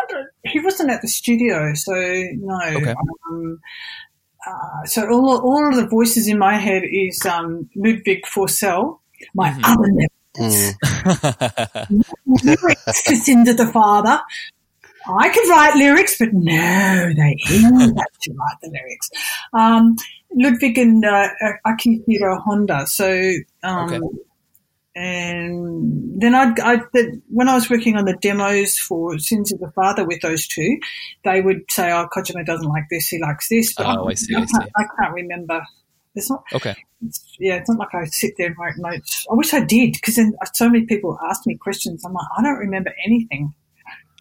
[0.00, 0.28] I don't.
[0.44, 2.60] He wasn't at the studio, so no.
[2.76, 2.94] Okay.
[3.30, 3.60] Um,
[4.46, 9.00] uh, so all all of the voices in my head is um, Ludvig Forssell,
[9.34, 9.60] my Mhm.
[9.64, 10.08] other nephew.
[10.36, 10.74] Mm.
[12.44, 14.20] lyrics to Sins of the Father.
[15.08, 19.10] I could write lyrics, but no, they he had to write the lyrics.
[19.54, 19.96] Um,
[20.34, 21.28] Ludvig and uh,
[21.66, 22.86] Akihiro Honda.
[22.86, 24.00] So, um, Okay.
[24.94, 29.60] and then I, I the, when I was working on the demos for Sins of
[29.60, 30.78] the Father with those two,
[31.24, 34.34] they would say, "Oh, Kojima doesn't like this; he likes this." But Oh, I see,
[34.34, 34.70] I can't, see.
[34.76, 35.62] I can't remember.
[36.18, 36.74] It's not okay.
[37.00, 39.26] it's, yeah, it's not like I sit there and write notes.
[39.30, 42.04] I wish I did because then so many people ask me questions.
[42.04, 43.54] I'm like, I don't remember anything.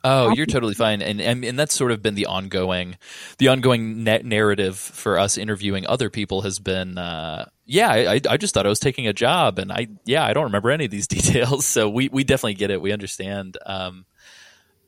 [0.04, 2.98] Oh, you're totally fine, and, and and that's sort of been the ongoing,
[3.40, 8.38] the ongoing net narrative for us interviewing other people has been, uh, yeah, I, I
[8.38, 10.92] just thought I was taking a job, and I yeah, I don't remember any of
[10.92, 13.58] these details, so we we definitely get it, we understand.
[13.66, 14.06] Um,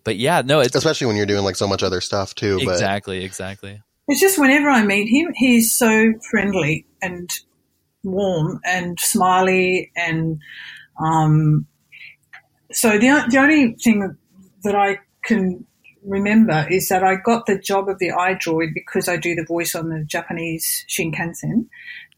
[0.04, 2.60] but yeah, no, it's especially when you're doing like so much other stuff too.
[2.64, 3.82] But exactly, exactly.
[4.08, 7.30] It's just whenever I meet him, he's so friendly and
[8.04, 10.40] warm and smiley, and
[11.02, 11.66] um,
[12.72, 14.16] so the the only thing
[14.64, 15.66] that I can
[16.06, 19.76] remember is that I got the job of the iDroid because I do the voice
[19.76, 21.68] on the Japanese Shinkansen,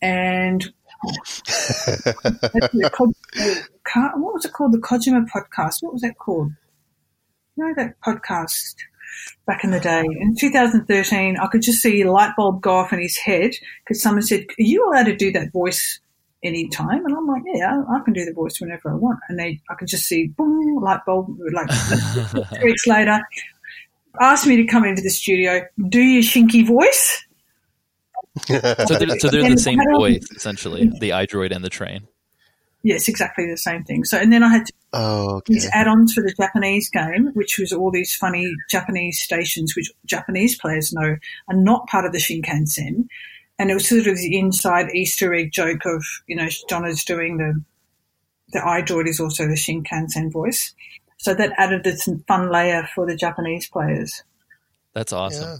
[0.01, 0.73] and
[2.61, 4.73] what was it called?
[4.73, 5.81] The Kojima podcast.
[5.81, 6.51] What was that called?
[7.57, 8.75] You know that podcast
[9.45, 10.03] back in the day.
[10.03, 13.51] In 2013, I could just see a light bulb go off in his head
[13.83, 15.99] because someone said, "Are you allowed to do that voice
[16.43, 19.61] anytime?" And I'm like, "Yeah, I can do the voice whenever I want." And they,
[19.69, 21.37] I could just see, boom, light bulb.
[21.53, 21.69] Like
[22.55, 23.21] three weeks later,
[24.19, 27.25] asked me to come into the studio, do your Shinky voice.
[28.47, 32.07] so they're, so they're the same voice essentially, the iDroid and the train.
[32.83, 34.05] Yes, exactly the same thing.
[34.05, 35.53] So, and then I had to oh, okay.
[35.53, 40.57] these add-ons for the Japanese game, which was all these funny Japanese stations, which Japanese
[40.57, 43.07] players know are not part of the Shinkansen.
[43.59, 47.37] And it was sort of the inside Easter egg joke of, you know, Donna's doing
[47.37, 47.61] the,
[48.53, 50.73] the iDroid is also the Shinkansen voice.
[51.17, 54.23] So that added this fun layer for the Japanese players.
[54.93, 55.43] That's awesome.
[55.43, 55.57] Yeah.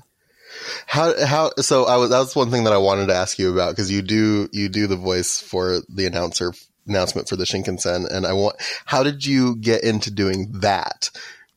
[0.85, 3.71] How how so I was that's one thing that I wanted to ask you about
[3.71, 6.53] because you do you do the voice for the announcer
[6.91, 11.09] announcement for the Shinkansen, and I want how did you get into doing that?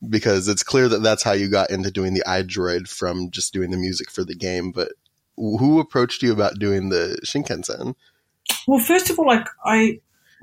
[0.07, 3.71] Because it's clear that that's how you got into doing the iDroid from just doing
[3.71, 4.71] the music for the game.
[4.71, 4.93] But
[5.37, 7.95] who approached you about doing the Shinkansen?
[8.67, 9.99] Well, first of all, like I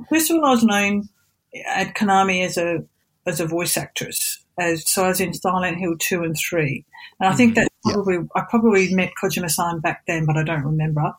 [0.09, 1.09] first of all, I was known
[1.67, 2.85] at Konami as a
[3.27, 4.39] as a voice actress.
[4.59, 6.85] As so, I was in Silent Hill two and three,
[7.21, 7.63] and I think mm-hmm.
[7.63, 8.23] that probably yeah.
[8.35, 11.15] I probably met Kojima-san back then, but I don't remember.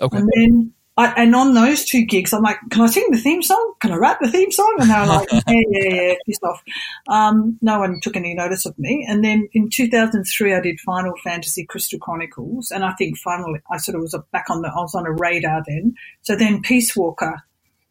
[0.00, 0.16] Okay.
[0.16, 3.42] And then I, and on those two gigs, I'm like, can I sing the theme
[3.42, 3.74] song?
[3.80, 4.76] Can I rap the theme song?
[4.78, 6.62] And they're like, yeah, yeah, yeah, piss off.
[7.08, 9.04] Um, no one took any notice of me.
[9.08, 12.70] And then in 2003, I did Final Fantasy Crystal Chronicles.
[12.70, 15.10] And I think finally, I sort of was back on the, I was on a
[15.10, 15.96] radar then.
[16.22, 17.42] So then Peace Walker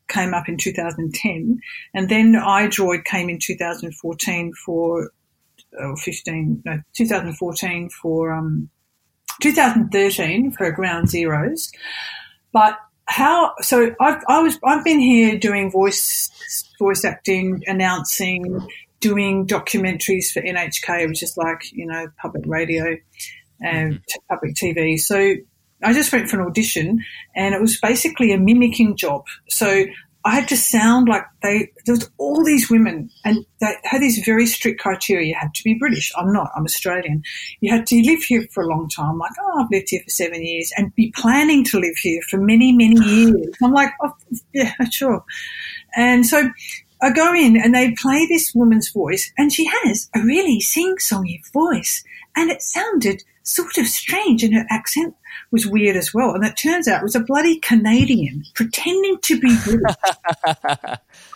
[0.08, 1.60] came up in 2010.
[1.94, 5.12] And then iDroid came in 2014 for,
[5.78, 8.70] uh, 15, no, 2014 for, um,
[9.42, 11.70] 2013 for Ground Zeroes.
[12.54, 16.30] But how so I've I was I've been here doing voice
[16.80, 18.68] voice acting, announcing,
[19.00, 22.98] doing documentaries for NHK, which is like you know public radio
[23.62, 24.20] and mm-hmm.
[24.30, 25.00] public TV.
[25.00, 25.36] So
[25.84, 27.04] I just went for an audition,
[27.36, 29.26] and it was basically a mimicking job.
[29.50, 29.86] So
[30.26, 34.24] I had to sound like they, there was all these women and they had these
[34.24, 35.28] very strict criteria.
[35.28, 36.14] You had to be British.
[36.16, 37.24] I'm not, I'm Australian.
[37.60, 39.18] You had to live here for a long time.
[39.18, 42.38] Like, oh, I've lived here for seven years and be planning to live here for
[42.38, 43.56] many, many years.
[43.62, 44.14] I'm like, oh,
[44.54, 45.26] yeah, sure.
[45.96, 46.50] And so
[47.02, 51.42] I go in and they play this woman's voice and she has a really sing-songy
[51.52, 52.02] voice
[52.36, 55.16] and it sounded sort of strange and her accent
[55.54, 56.34] was weird as well.
[56.34, 59.96] And it turns out it was a bloody Canadian pretending to be British.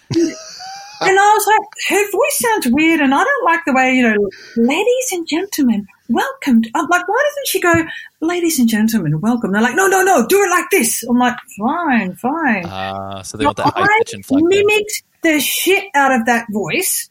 [0.10, 4.02] and I was like, her voice sounds weird, and I don't like the way, you
[4.02, 6.64] know, ladies and gentlemen, welcome.
[6.74, 7.74] I'm like, why doesn't she go,
[8.20, 9.52] ladies and gentlemen, welcome?
[9.52, 11.04] They're like, no, no, no, do it like this.
[11.04, 12.66] I'm like, fine, fine.
[12.66, 14.48] Uh, so they want that high pitch inflection.
[14.48, 17.08] mimicked the shit out of that voice.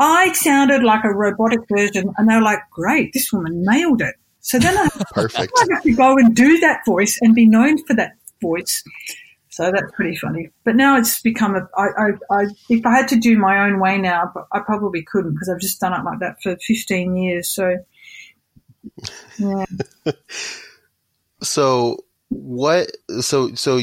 [0.00, 4.16] I sounded like a robotic version, and they were like, great, this woman nailed it.
[4.44, 5.54] So then I, Perfect.
[5.56, 8.84] Oh, I have to go and do that voice and be known for that voice.
[9.48, 10.50] So that's pretty funny.
[10.64, 13.80] But now it's become a, I, I, I, if I had to do my own
[13.80, 17.48] way now, I probably couldn't because I've just done it like that for 15 years.
[17.48, 17.78] So,
[19.38, 19.64] yeah.
[21.42, 22.90] so what,
[23.22, 23.80] so, so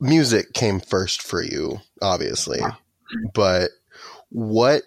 [0.00, 2.60] music came first for you, obviously,
[3.32, 3.70] but
[4.30, 4.82] what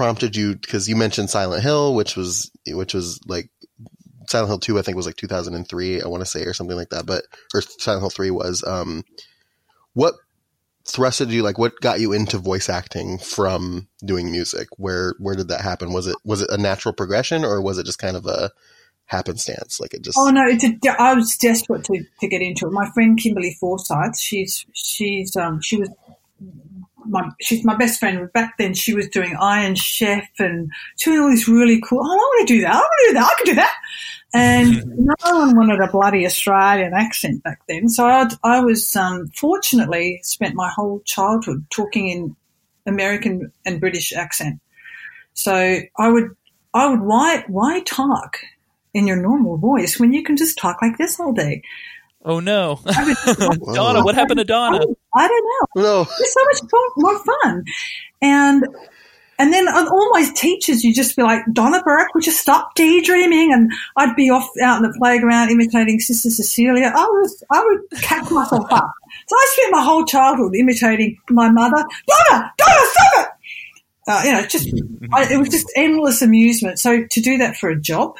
[0.00, 3.50] prompted you because you mentioned Silent Hill, which was which was like
[4.30, 6.88] Silent Hill two, I think was like 2003, I want to say, or something like
[6.88, 7.04] that.
[7.04, 9.04] But or Silent Hill three was um,
[9.92, 10.14] what
[10.86, 14.68] thrusted you like what got you into voice acting from doing music?
[14.78, 15.92] Where where did that happen?
[15.92, 18.52] Was it was it a natural progression or was it just kind of a
[19.04, 19.80] happenstance?
[19.80, 22.72] Like it just oh no it's a, i was desperate to, to get into it.
[22.72, 25.90] My friend kimberly forsyth she's she's um she was
[27.10, 28.32] my she's my best friend.
[28.32, 32.00] Back then, she was doing Iron Chef and doing all these really cool.
[32.00, 32.74] Oh, I want to do that.
[32.74, 33.24] I want to do that.
[33.24, 33.74] I can do that.
[34.32, 37.88] And no one wanted a bloody Australian accent back then.
[37.88, 42.36] So I'd, I was um, fortunately spent my whole childhood talking in
[42.86, 44.60] American and British accent.
[45.34, 46.36] So I would,
[46.74, 48.38] I would, why, why talk
[48.94, 51.62] in your normal voice when you can just talk like this all day?
[52.22, 52.80] Oh no,
[53.74, 54.04] Donna!
[54.04, 54.84] What happened to Donna?
[55.14, 55.44] I don't
[55.76, 55.82] know.
[55.82, 56.00] No.
[56.02, 57.64] It's so much fun, more fun.
[58.20, 58.64] And
[59.40, 62.74] and then on all my teachers, you just be like, Donna Burke, would you stop
[62.74, 63.54] daydreaming?
[63.54, 66.92] And I'd be off out in the playground imitating Sister Cecilia.
[66.94, 68.92] I was, I would catch myself up.
[69.28, 71.82] So I spent my whole childhood imitating my mother.
[72.06, 73.28] Donna, Donna, stop it!
[74.08, 74.68] Uh, you know, just
[75.10, 76.78] I, it was just endless amusement.
[76.78, 78.18] So to do that for a job,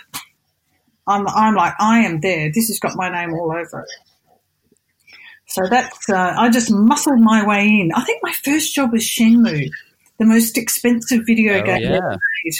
[1.07, 2.51] I'm, I'm like, I am there.
[2.53, 3.91] This has got my name all over it.
[5.47, 7.91] So that's, uh, I just muscled my way in.
[7.95, 9.71] I think my first job was Shenmue,
[10.19, 11.97] the most expensive video Oh, game yeah.
[11.97, 12.55] ever made.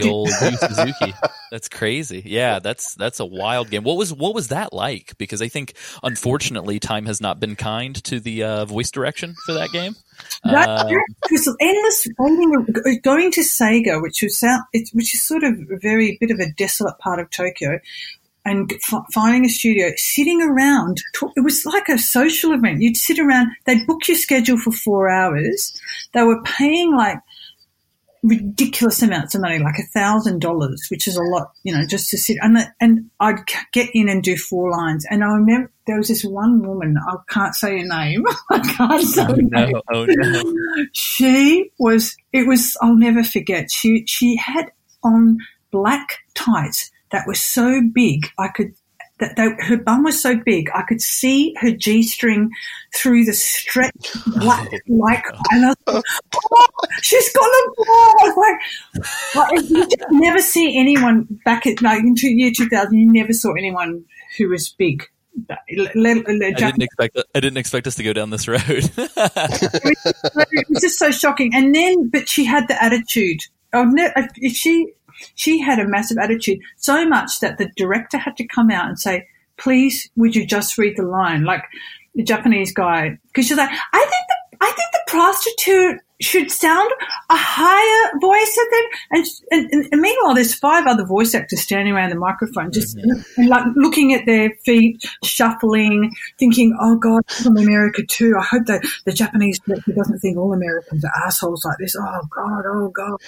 [0.00, 1.14] The old Suzuki.
[1.50, 2.22] That's crazy.
[2.24, 3.84] Yeah, that's that's a wild game.
[3.84, 5.12] What was what was that like?
[5.18, 9.52] Because I think unfortunately time has not been kind to the uh, voice direction for
[9.52, 9.94] that game.
[10.44, 12.66] That Uh, endless waiting,
[13.02, 16.50] going to Sega, which was out, which is sort of a very bit of a
[16.52, 17.80] desolate part of Tokyo,
[18.44, 21.00] and f- finding a studio, sitting around.
[21.14, 22.82] To, it was like a social event.
[22.82, 23.48] You'd sit around.
[23.64, 25.80] They'd book your schedule for four hours.
[26.12, 27.18] They were paying like
[28.24, 32.10] ridiculous amounts of money, like a thousand dollars, which is a lot, you know, just
[32.10, 32.38] to sit.
[32.40, 33.40] And and I'd
[33.72, 35.06] get in and do four lines.
[35.10, 36.96] And I remember there was this one woman.
[36.98, 38.24] I can't say her name.
[38.50, 40.86] I can't say her oh, name no, oh no.
[40.92, 44.70] she was it was i'll never forget she she had
[45.02, 45.38] on
[45.70, 48.74] black tights that were so big i could
[49.20, 52.50] that they, her bum was so big i could see her g-string
[52.94, 53.92] through the stretch
[54.38, 56.66] black oh, like and I was like, oh,
[57.02, 61.82] she's got a ball I was like, like you just never see anyone back at
[61.82, 64.04] like in two, year 2000 you never saw anyone
[64.38, 65.08] who was big
[65.48, 68.60] I didn't expect I didn't expect us to go down this road.
[68.96, 71.54] it was just so shocking.
[71.54, 73.40] And then, but she had the attitude.
[73.72, 74.92] Oh, no, if she
[75.34, 78.98] she had a massive attitude, so much that the director had to come out and
[78.98, 81.64] say, "Please, would you just read the line?" Like
[82.14, 86.90] the Japanese guy, because she's like, "I think the I think the prostitute." Should sound
[87.28, 89.26] a higher voice at them, and,
[89.72, 93.40] and, and meanwhile, there's five other voice actors standing around the microphone, just mm-hmm.
[93.40, 98.36] and like looking at their feet, shuffling, thinking, "Oh God, I'm from America too.
[98.38, 101.96] I hope that the Japanese director doesn't think all Americans are assholes like this.
[101.98, 103.20] Oh God, oh God."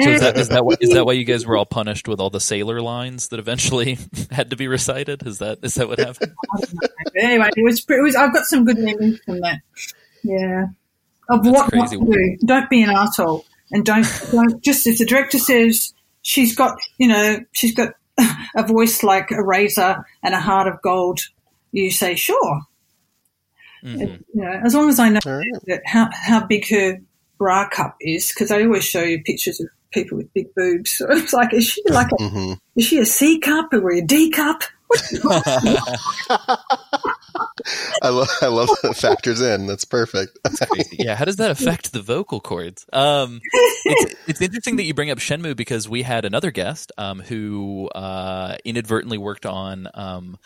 [0.00, 2.20] so is that is that why, is that why you guys were all punished with
[2.20, 3.98] all the sailor lines that eventually
[4.30, 5.26] had to be recited?
[5.26, 6.32] Is that is that what happened?
[7.16, 8.16] anyway, it was, it was.
[8.16, 9.60] I've got some good memories from that.
[10.24, 10.66] Yeah,
[11.28, 11.98] of That's what not crazy.
[11.98, 12.36] to do.
[12.46, 17.08] Don't be an asshole, and don't don't just if the director says she's got, you
[17.08, 17.94] know, she's got
[18.56, 21.20] a voice like a razor and a heart of gold.
[21.72, 22.62] You say sure.
[23.84, 24.22] Mhm.
[24.34, 25.46] You know, as long as I know All right.
[25.66, 26.98] that how how big her
[27.38, 30.92] bra cup is, because they always show you pictures of people with big boobs.
[30.92, 34.00] So it's like, is she like a hmm is she a C cup or a
[34.00, 34.62] D cup?
[38.02, 39.66] I, lo- I love that it factors in.
[39.66, 40.38] That's perfect.
[40.92, 42.86] Yeah, how does that affect the vocal cords?
[42.92, 43.40] Um,
[43.84, 47.88] it's, it's interesting that you bring up Shenmue because we had another guest um, who
[47.94, 50.38] uh, inadvertently worked on um,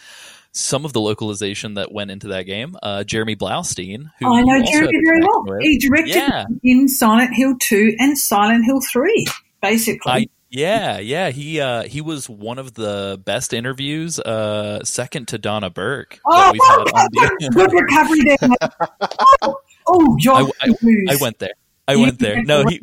[0.52, 2.76] some of the localization that went into that game.
[2.82, 5.44] Uh, Jeremy Blaustein, who I know Jeremy very well.
[5.46, 5.60] with.
[5.62, 6.44] He directed Yeah.
[6.62, 9.26] in Silent Hill 2 and Silent Hill 3,
[9.62, 10.12] basically.
[10.12, 15.38] I yeah yeah he uh, he was one of the best interviews, uh, second to
[15.38, 17.50] Donna Burke oh, we've had on the.
[17.52, 18.48] good recovery there.
[18.48, 19.54] mate.
[19.86, 20.50] oh, John.
[20.60, 21.54] I, I, I went there.
[21.88, 22.42] I went there.
[22.42, 22.80] No, he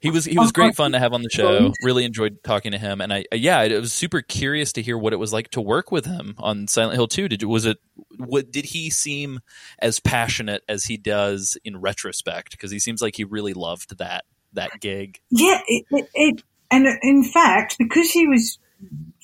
[0.00, 1.72] He was he was Oh, great oh, fun to have on the show.
[1.84, 5.12] Really enjoyed talking to him, and I yeah, I was super curious to hear what
[5.12, 7.28] it was like to work with him on Silent Hill Two.
[7.28, 7.78] Did was it
[8.18, 9.40] what did he seem
[9.78, 12.50] as passionate as he does in retrospect?
[12.50, 15.20] Because he seems like he really loved that that gig.
[15.30, 18.58] Yeah, it, it, it, and in fact, because he was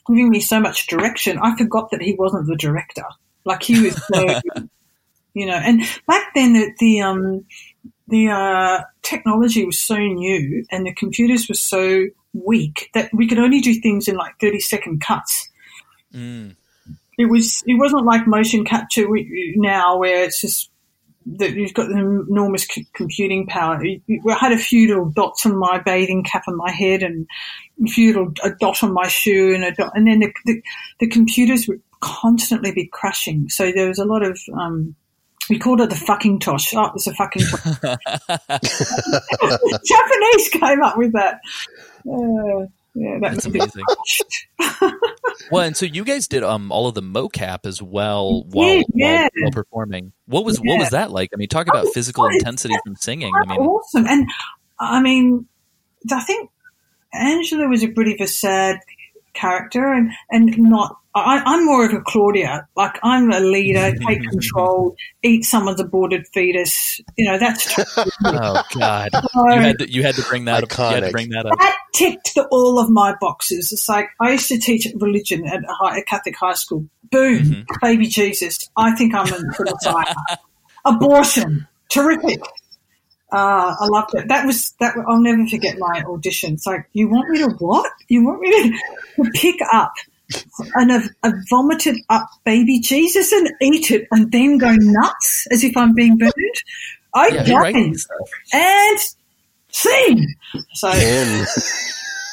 [0.07, 3.05] giving me so much direction, I forgot that he wasn't the director.
[3.45, 4.41] Like he was so,
[5.35, 7.47] you know, and back then the, the, um,
[8.09, 13.39] the, uh, technology was so new and the computers were so weak that we could
[13.39, 15.49] only do things in like 30 second cuts.
[16.13, 16.57] Mm.
[17.19, 19.07] It was, it wasn't like motion capture
[19.57, 20.71] now where it's just,
[21.37, 23.85] that you've got an enormous c- computing power.
[23.85, 27.03] You- you- I had a few little dots on my bathing cap on my head,
[27.03, 27.27] and
[27.85, 30.63] a few little a dot on my shoe, and a dot, and then the, the,
[31.01, 33.49] the computers would constantly be crashing.
[33.49, 34.95] So there was a lot of um,
[35.51, 36.75] we called it the fucking tosh.
[36.75, 37.77] Oh, it was a fucking tosh.
[39.85, 41.41] Japanese came up with that.
[42.11, 42.67] Uh,
[42.99, 43.85] yeah, That's that's amazing.
[45.51, 48.75] Well, and so you guys did um all of the mocap as well while Yeah,
[48.75, 49.29] while, yeah.
[49.41, 50.13] while performing.
[50.27, 51.31] What was what was that like?
[51.33, 53.33] I mean, talk about Oh, physical intensity from singing.
[53.35, 54.07] I mean, awesome.
[54.07, 54.29] And
[54.81, 55.47] I mean,
[56.11, 56.51] I think
[57.15, 58.79] Angela was a bit of a sad
[59.35, 62.69] character and, and not, I, I'm more of a Claudia.
[62.77, 67.01] Like I'm a leader, take control, eat someone's aborted fetus.
[67.17, 67.75] You know, that's,
[68.25, 70.79] Oh God, you had to, you had to bring that up.
[70.79, 71.59] You had to bring that up.
[71.59, 73.73] that ticked the, all of my boxes.
[73.73, 76.87] It's like I used to teach religion at a, high, a Catholic high school.
[77.11, 77.63] Boom, mm-hmm.
[77.81, 78.69] baby Jesus.
[78.77, 80.15] I think I'm a the Messiah.
[80.85, 82.41] Abortion, terrific.
[83.31, 84.29] Uh, I loved it.
[84.29, 84.95] That was that.
[85.07, 86.55] I'll never forget my audition.
[86.55, 87.91] It's like you want me to what?
[88.09, 89.93] You want me to, to pick up
[90.75, 95.63] and a, a vomited up baby Jesus and eat it and then go nuts as
[95.63, 96.33] if I'm being burned?
[97.15, 97.65] I Yeah, you're
[98.53, 98.99] and
[99.71, 100.35] sing.
[100.75, 101.47] So In.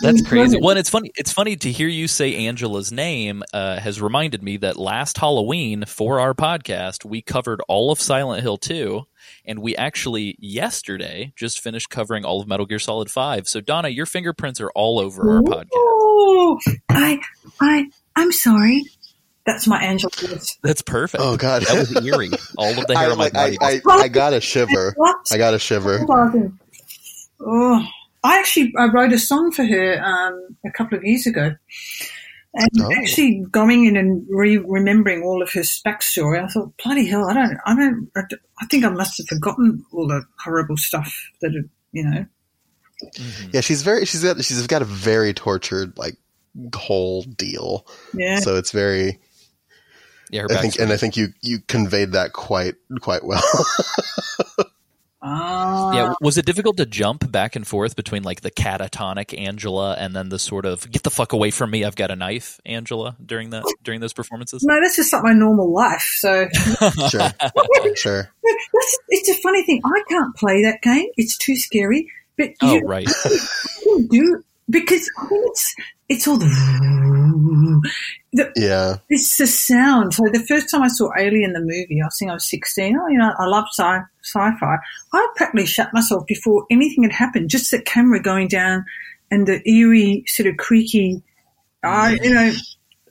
[0.02, 0.60] That's crazy.
[0.60, 1.12] Well, and it's funny.
[1.16, 3.44] It's funny to hear you say Angela's name.
[3.54, 8.42] Uh, has reminded me that last Halloween for our podcast, we covered all of Silent
[8.42, 9.06] Hill 2,
[9.48, 13.48] and we actually yesterday just finished covering all of Metal Gear Solid 5.
[13.48, 15.68] So Donna, your fingerprints are all over our podcast.
[15.74, 17.20] Oh, I,
[17.62, 17.86] I,
[18.16, 18.84] I'm sorry.
[19.46, 20.58] That's my angel voice.
[20.64, 21.22] That's perfect.
[21.24, 21.62] Oh, God.
[21.64, 22.32] that was eerie.
[22.58, 23.82] All of the hair I, on my like, I, body.
[23.88, 24.94] I, I got a shiver.
[24.98, 25.18] What?
[25.32, 26.04] I got a shiver.
[27.40, 27.86] Oh,
[28.24, 31.56] I actually I wrote a song for her um, a couple of years ago,
[32.56, 32.92] and Oh.
[32.96, 37.34] actually going in and re- remembering all of her backstory, I thought, bloody hell, I
[37.34, 41.14] don't, I don't, I d- I think I must have forgotten all the horrible stuff
[41.42, 42.26] that, had, you know.
[43.04, 43.50] Mm-hmm.
[43.52, 44.06] Yeah, she's very.
[44.06, 44.42] She's got.
[44.44, 46.16] She's got a very tortured like
[46.74, 47.86] whole deal.
[48.14, 49.20] Yeah, So it's very.
[50.32, 53.44] yeah, her I think, and I think you you conveyed that quite quite well.
[55.26, 59.96] ah, Yeah, was it difficult to jump back and forth between like the catatonic Angela
[59.96, 62.60] and then the sort of "get the fuck away from me, I've got a knife"
[62.66, 64.64] Angela during that during those performances?
[64.64, 66.16] no, that's just like my normal life.
[66.18, 66.48] So
[67.10, 67.30] sure,
[67.96, 68.32] sure.
[68.44, 69.82] that's, it's a funny thing.
[69.84, 72.12] I can't play that game; it's too scary.
[72.38, 73.08] But Oh, you, right.
[73.86, 75.76] you do because it's
[76.08, 76.46] it's all the,
[78.34, 80.14] the Yeah, it's the sound.
[80.14, 82.98] So the first time I saw Alien the movie, I think I was sixteen.
[82.98, 84.78] Oh, you know, I love sci sci-fi.
[85.14, 87.50] I practically shut myself before anything had happened.
[87.50, 88.86] Just the camera going down
[89.32, 91.24] and the eerie sort of creaky.
[91.84, 92.54] I you know,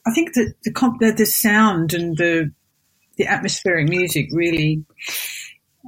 [0.06, 2.52] I think that the the, the sound and the
[3.16, 4.84] the atmospheric music really.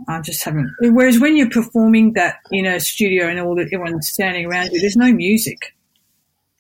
[0.09, 0.71] I just haven't.
[0.81, 4.81] Whereas when you're performing that in a studio and all the, everyone's standing around you,
[4.81, 5.75] there's no music.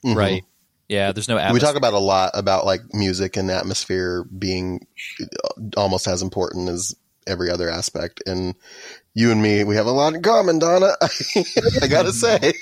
[0.04, 0.16] Mhm.
[0.16, 0.44] Right.
[0.88, 4.86] Yeah, there's no We talk about a lot about like music and atmosphere being
[5.76, 6.94] almost as important as
[7.26, 8.22] every other aspect.
[8.24, 8.54] And
[9.12, 10.92] you and me, we have a lot in common, Donna.
[11.82, 12.52] I gotta say.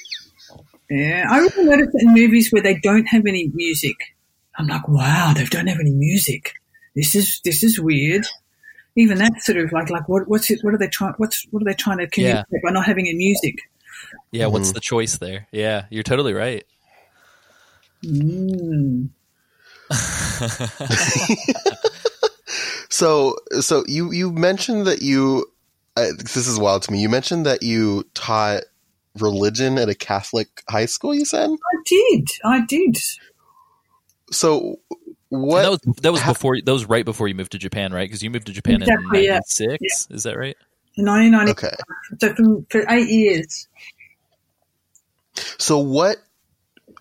[0.89, 3.97] Yeah, I really notice in movies where they don't have any music.
[4.57, 6.55] I'm like, wow, they don't have any music.
[6.95, 8.27] This is this is weird.
[8.97, 10.61] Even that sort of like like what what's it?
[10.62, 11.14] What are they trying?
[11.16, 13.57] What's what are they trying to communicate by not having any music?
[14.30, 14.74] yeah, what's Mm-hmm.
[14.74, 15.49] the choice there?
[15.53, 16.64] Yeah, you're totally right.
[18.05, 19.09] Mm.
[22.90, 25.47] So, so you you mentioned that you.
[25.97, 27.01] Uh, this is wild to me.
[27.01, 28.64] You mentioned that you taught
[29.18, 31.14] religion at a Catholic high school.
[31.14, 32.97] You said I did, I did.
[34.30, 34.76] so.
[35.35, 38.09] And that was that was before that was right before you moved to Japan, right?
[38.09, 39.41] Because you moved to Japan Exactly, in yeah.
[39.59, 40.09] '96.
[40.11, 40.57] Is that right?
[40.97, 41.76] In 1990, okay.
[42.20, 43.68] so from, for eight years.
[45.59, 46.18] So what?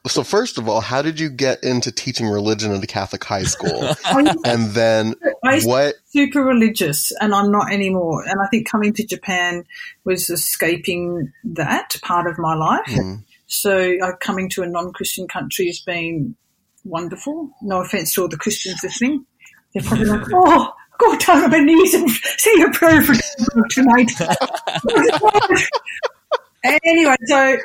[0.08, 3.44] So first of all, how did you get into teaching religion at a Catholic high
[3.44, 3.96] school?
[4.46, 5.16] And then
[5.46, 5.96] I used what?
[6.08, 8.24] super religious, and I'm not anymore.
[8.24, 9.64] And I think coming to Japan
[10.04, 12.82] was escaping that part of my life.
[12.88, 13.16] Hmm.
[13.46, 16.36] So uh, coming to a non-Christian country has been
[16.84, 17.50] wonderful.
[17.62, 19.26] No offense to all the Christians listening.
[19.74, 23.16] They're probably like, oh, go down on my knees and say a prayer for
[23.72, 24.12] tonight.
[26.84, 27.58] anyway, so,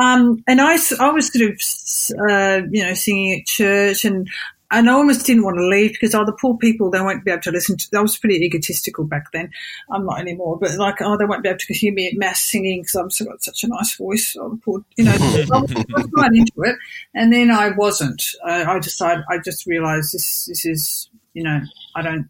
[0.00, 4.28] um, and I, I was sort of, uh, you know, singing at church and,
[4.70, 7.30] and I almost didn't want to leave because oh, the poor people, they won't be
[7.30, 9.50] able to listen to, I was pretty egotistical back then.
[9.90, 12.40] I'm not anymore, but like, oh, they won't be able to hear me at mass
[12.40, 14.36] singing because I've got such a nice voice.
[14.38, 16.76] Oh, poor, you know, I was I was right into it.
[17.14, 18.22] And then I wasn't.
[18.44, 21.60] I, I decided, I just realized this, this is, you know,
[21.96, 22.28] I don't,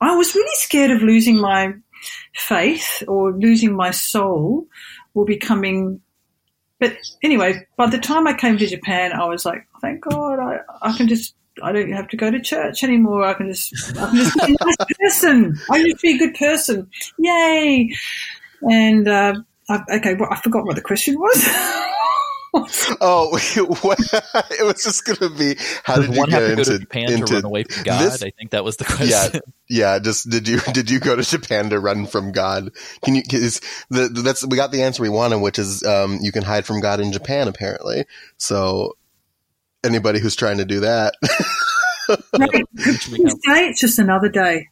[0.00, 1.74] I was really scared of losing my
[2.34, 4.66] faith or losing my soul
[5.14, 6.00] or becoming
[6.78, 10.58] but anyway, by the time I came to Japan, I was like, thank God, I,
[10.82, 13.24] I can just, I don't have to go to church anymore.
[13.24, 15.58] I can just, I can just be a nice person.
[15.70, 16.88] I can just be a good person.
[17.18, 17.90] Yay.
[18.62, 19.34] And, uh,
[19.68, 21.46] I, okay, well, I forgot what the question was.
[23.00, 26.54] oh, it was just going to be how Does did you one have get to
[26.54, 28.04] go into, to Japan into to run away from God?
[28.04, 28.22] this?
[28.22, 29.08] I think that was the question.
[29.08, 29.40] Yeah,
[29.94, 29.98] yeah.
[29.98, 32.70] Just did you did you go to Japan to run from God?
[33.04, 33.22] Can you?
[33.32, 36.66] Is the that's we got the answer we wanted, which is um, you can hide
[36.66, 38.04] from God in Japan apparently.
[38.36, 38.96] So
[39.84, 41.14] anybody who's trying to do that,
[42.38, 43.54] No, Which we this know.
[43.54, 44.68] day, it's just another day.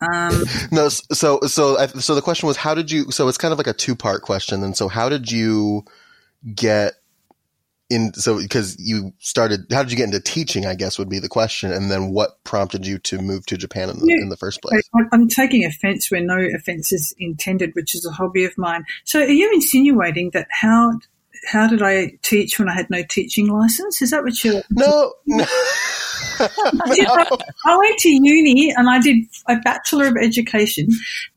[0.00, 0.42] Um,
[0.72, 0.88] no.
[0.88, 3.10] So so I, so the question was how did you?
[3.12, 4.64] So it's kind of like a two part question.
[4.64, 5.84] And so how did you
[6.54, 6.94] get?
[7.90, 11.18] In, so because you started how did you get into teaching i guess would be
[11.18, 14.22] the question and then what prompted you to move to japan in the, Yeah.
[14.22, 14.80] in the first place
[15.12, 18.84] I'm taking offence where no offence is intended, which is a hobby of mine.
[19.04, 20.92] So, are you insinuating that how
[21.44, 24.00] how did I teach when I had no teaching license?
[24.02, 24.62] Is that what you're?
[24.70, 25.44] no no
[27.66, 30.88] I went to uni and I did a Bachelor of Education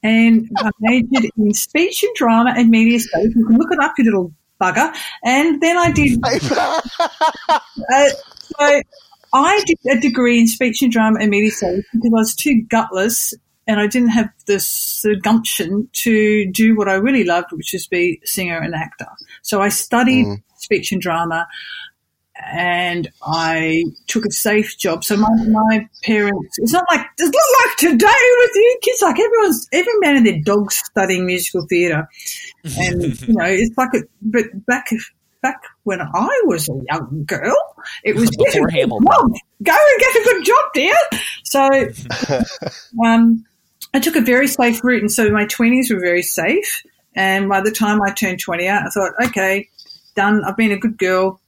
[0.03, 3.35] and I majored in speech and drama and media studies.
[3.35, 4.31] You can look it up, you little
[4.61, 4.95] bugger.
[5.23, 8.81] And then I did, uh, so
[9.33, 12.63] I did a degree in speech and drama and media studies because I was too
[12.69, 13.33] gutless
[13.67, 17.87] and I didn't have this the gumption to do what I really loved, which is
[17.87, 19.07] be singer and actor.
[19.41, 20.25] So I studied
[20.57, 21.47] speech and drama
[22.43, 25.03] and I took a safe job.
[25.03, 29.19] So my, my parents, it's not like, it's not like today with you kids, like
[29.19, 32.07] everyone's, every man and their dog's studying musical theatre.
[32.77, 34.89] And, you know, it's like, a, but back,
[35.41, 37.55] back when I was a young girl,
[38.03, 39.07] it was get a Before good Hamilton.
[39.07, 39.31] job.
[39.63, 40.95] Go and get a good job, dear.
[41.43, 42.39] So,
[43.05, 43.45] um,
[43.95, 45.01] I took a very safe route.
[45.01, 46.83] And so my 20s were very safe.
[47.15, 49.69] And by the time I turned 20 out, I thought, okay,
[50.17, 50.43] done.
[50.43, 51.39] I've been a good girl.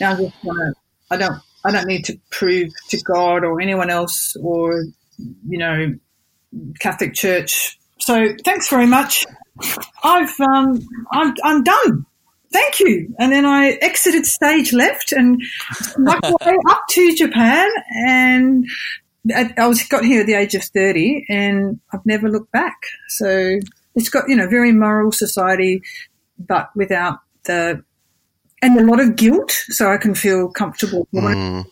[0.00, 0.74] Now I just to,
[1.12, 4.86] I don't, I don't need to prove to God or anyone else or,
[5.46, 5.94] you know,
[6.80, 7.78] Catholic Church.
[8.00, 9.24] So thanks very much.
[10.02, 10.80] I've, um,
[11.12, 12.06] I'm, I'm done.
[12.50, 13.14] Thank you.
[13.20, 15.40] And then I exited stage left and
[15.74, 17.70] snuck way up to Japan
[18.04, 18.66] and
[19.32, 22.76] I was got here at the age of 30 and I've never looked back.
[23.08, 23.58] So
[23.94, 25.82] it's got, you know, very moral society,
[26.38, 27.82] but without the,
[28.60, 29.50] and a lot of guilt.
[29.68, 31.08] So I can feel comfortable.
[31.14, 31.64] Mm.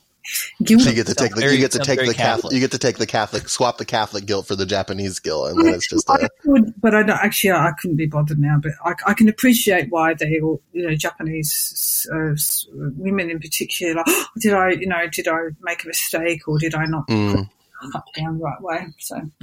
[0.63, 0.83] Guilt.
[0.83, 2.17] So you get to take the Very- you get to take the Catholic.
[2.17, 2.55] Catholic.
[2.55, 5.61] you get to take the Catholic swap the Catholic guilt for the Japanese guilt, and
[5.61, 7.53] then it's just I a, could, but I don't actually.
[7.53, 8.59] I couldn't be bothered now.
[8.63, 12.35] But I, I can appreciate why they all, you know, Japanese uh,
[12.73, 14.03] women in particular.
[14.07, 17.49] "Oh, did I, you know, did I make a mistake or did I not mm,
[17.93, 18.87] cut down the right way?
[18.99, 19.17] So,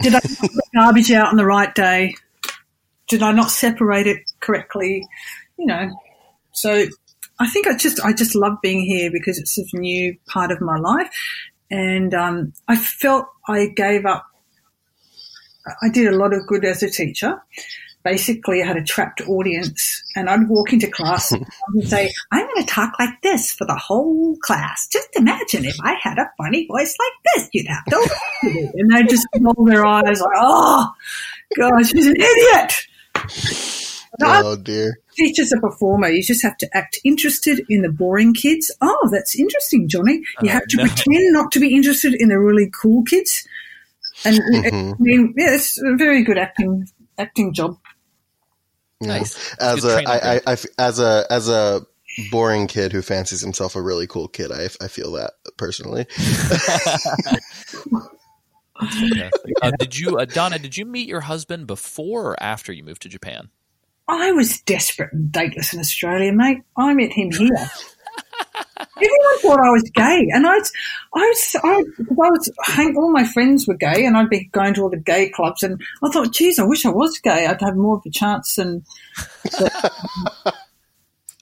[0.00, 2.16] did I put the garbage out on the right day?
[3.08, 5.06] Did I not separate it correctly?
[5.56, 5.90] You know,
[6.52, 6.86] so
[7.38, 10.60] I think I just I just love being here because it's a new part of
[10.60, 11.10] my life,
[11.70, 14.26] and um, I felt I gave up.
[15.82, 17.40] I did a lot of good as a teacher.
[18.04, 21.44] Basically, I had a trapped audience, and I'd walk into class and
[21.84, 24.88] say, "I'm going to talk like this for the whole class.
[24.88, 28.50] Just imagine if I had a funny voice like this, you'd have to." listen to
[28.50, 30.92] me." And they just roll their eyes like, "Oh,
[31.56, 33.71] God, she's an idiot."
[34.18, 34.98] But I oh dear.
[35.16, 38.70] teach as a performer, you just have to act interested in the boring kids.
[38.80, 40.22] Oh, that's interesting, Johnny.
[40.42, 40.84] You Oh, have to no.
[40.84, 43.46] pretend not to be interested in the really cool kids.
[44.24, 44.92] And Mhm.
[44.94, 46.88] I mean, yeah, it's a very good acting
[47.18, 47.78] acting job.
[49.00, 49.08] Yeah.
[49.18, 49.54] Nice.
[49.58, 50.42] As Good a training I, I, ground.
[50.46, 51.86] I f- as a as a
[52.30, 56.06] boring kid who fancies himself a really cool kid, I, I feel that personally.
[59.62, 60.58] Uh, did you, uh, Donna?
[60.58, 63.48] Did you meet your husband before or after you moved to Japan?
[64.12, 66.58] I was desperate and dateless in Australia, mate.
[66.76, 67.48] I met him here.
[68.96, 70.58] Everyone thought I was gay, and I
[71.14, 74.74] I was, I, I was, hang, all my friends were gay, and I'd be going
[74.74, 77.46] to all the gay clubs, and I thought, geez, I wish I was gay.
[77.46, 78.58] I'd have more of a chance.
[78.58, 78.84] And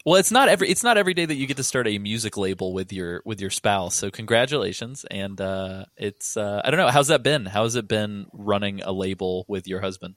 [0.06, 2.36] Well, it's not every it's not every day that you get to start a music
[2.38, 3.94] label with your with your spouse.
[3.94, 7.44] So congratulations, and uh, it's uh, I don't know how's that been.
[7.44, 10.14] How has it been running a label with your husband?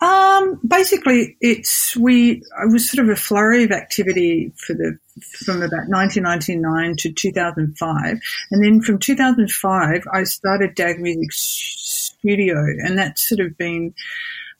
[0.00, 2.42] Um, basically, it's we.
[2.42, 4.98] It was sort of a flurry of activity for the
[5.44, 8.20] from about 1999 to 2005,
[8.50, 13.94] and then from 2005, I started Dag Music Studio, and that's sort of been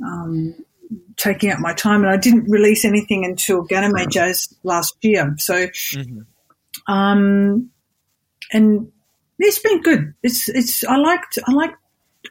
[0.03, 0.55] um,
[1.17, 2.03] taking up my time.
[2.03, 5.67] And I didn't release anything until Ganame Jazz last year, so
[6.87, 7.71] um,
[8.53, 8.91] and
[9.39, 10.15] it's been good.
[10.23, 11.75] It's it's I liked I like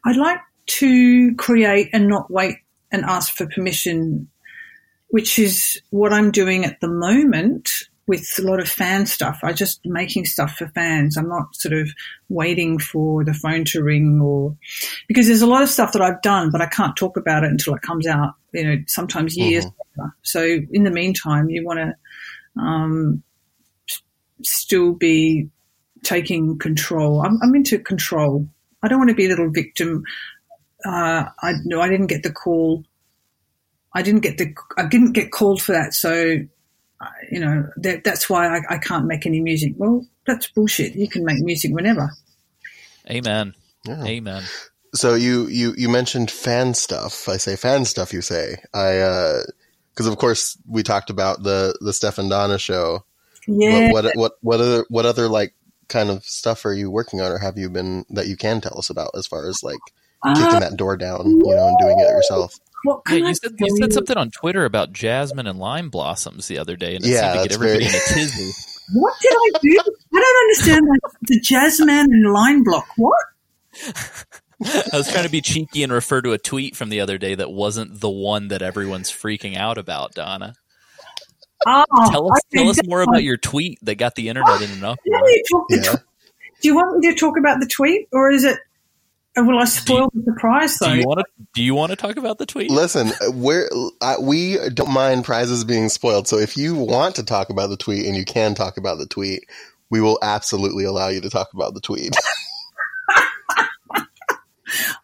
[0.04, 2.58] I like to create and not wait
[2.96, 4.28] and ask for permission,
[5.10, 7.70] which is what I'm doing at the moment.
[8.08, 9.40] with a lot of fan stuff.
[9.44, 11.18] I just making stuff for fans.
[11.18, 11.90] I'm not sort of
[12.30, 14.56] waiting for the phone to ring or
[15.08, 17.50] because there's a lot of stuff that I've done, but I can't talk about it
[17.50, 18.36] until it comes out.
[18.54, 20.16] You know, sometimes years later.
[20.22, 23.24] So in the meantime, you want to um,
[24.44, 25.50] still be
[26.04, 27.22] taking control.
[27.26, 28.48] I'm, I'm into control.
[28.84, 30.04] I don't want to be a little victim.
[30.86, 32.84] Uh, I no, I didn't get the call.
[33.94, 34.54] I didn't get the.
[34.78, 35.94] I didn't get called for that.
[35.94, 36.38] So,
[37.02, 39.74] uh, you know, that, that's why I, I can't make any music.
[39.78, 40.96] Well, that's bullshit.
[40.96, 42.12] You can make music whenever.
[43.10, 43.56] Amen.
[43.86, 44.04] Yeah.
[44.04, 44.44] Amen.
[44.94, 47.28] So you, you, you mentioned fan stuff.
[47.28, 48.14] I say fan stuff.
[48.14, 49.42] You say I
[49.94, 53.06] because of course we talked about the the Stefan Donna show.
[53.48, 53.92] Yeah.
[53.92, 55.54] What, what what what other what other like
[55.88, 58.78] kind of stuff are you working on, or have you been that you can tell
[58.78, 59.80] us about as far as like
[60.34, 62.54] kicking Uh, that door down, you know, and doing it yourself?
[62.84, 66.58] what Yeah, you said you said something on Twitter about jasmine and lime blossoms the
[66.60, 68.52] other day, and it Yeah, seemed to get everybody very- in a tizzy.
[68.94, 69.80] What did I do?
[69.80, 72.86] I don't understand like, the jasmine and lime block.
[72.98, 73.18] What?
[74.64, 77.34] I was trying to be cheeky and refer to a tweet from the other day
[77.34, 80.14] that wasn't the one that everyone's freaking out about.
[80.14, 80.54] Donna,
[81.66, 83.16] Oh, tell us tell us more fine.
[83.16, 84.98] about your tweet that got the internet in enough.
[85.12, 85.96] Let me talk the Yeah.
[86.62, 88.60] Do you want me to talk about the tweet, or is it?
[89.38, 90.94] Or will I spoil the surprise though?
[90.94, 91.26] Do you want to?
[91.54, 92.72] Do you want to talk about the tweet?
[92.72, 93.70] Listen, we're
[94.02, 96.28] I, we don't mind prizes being spoiled.
[96.28, 99.06] So if you want to talk about the tweet and you can talk about the
[99.06, 99.44] tweet,
[99.90, 102.16] we will absolutely allow you to talk about the tweet.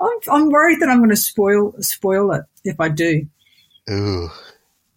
[0.02, 3.28] I'm, I'm worried that I'm going to spoil spoil it if I do.
[3.90, 4.30] Ooh,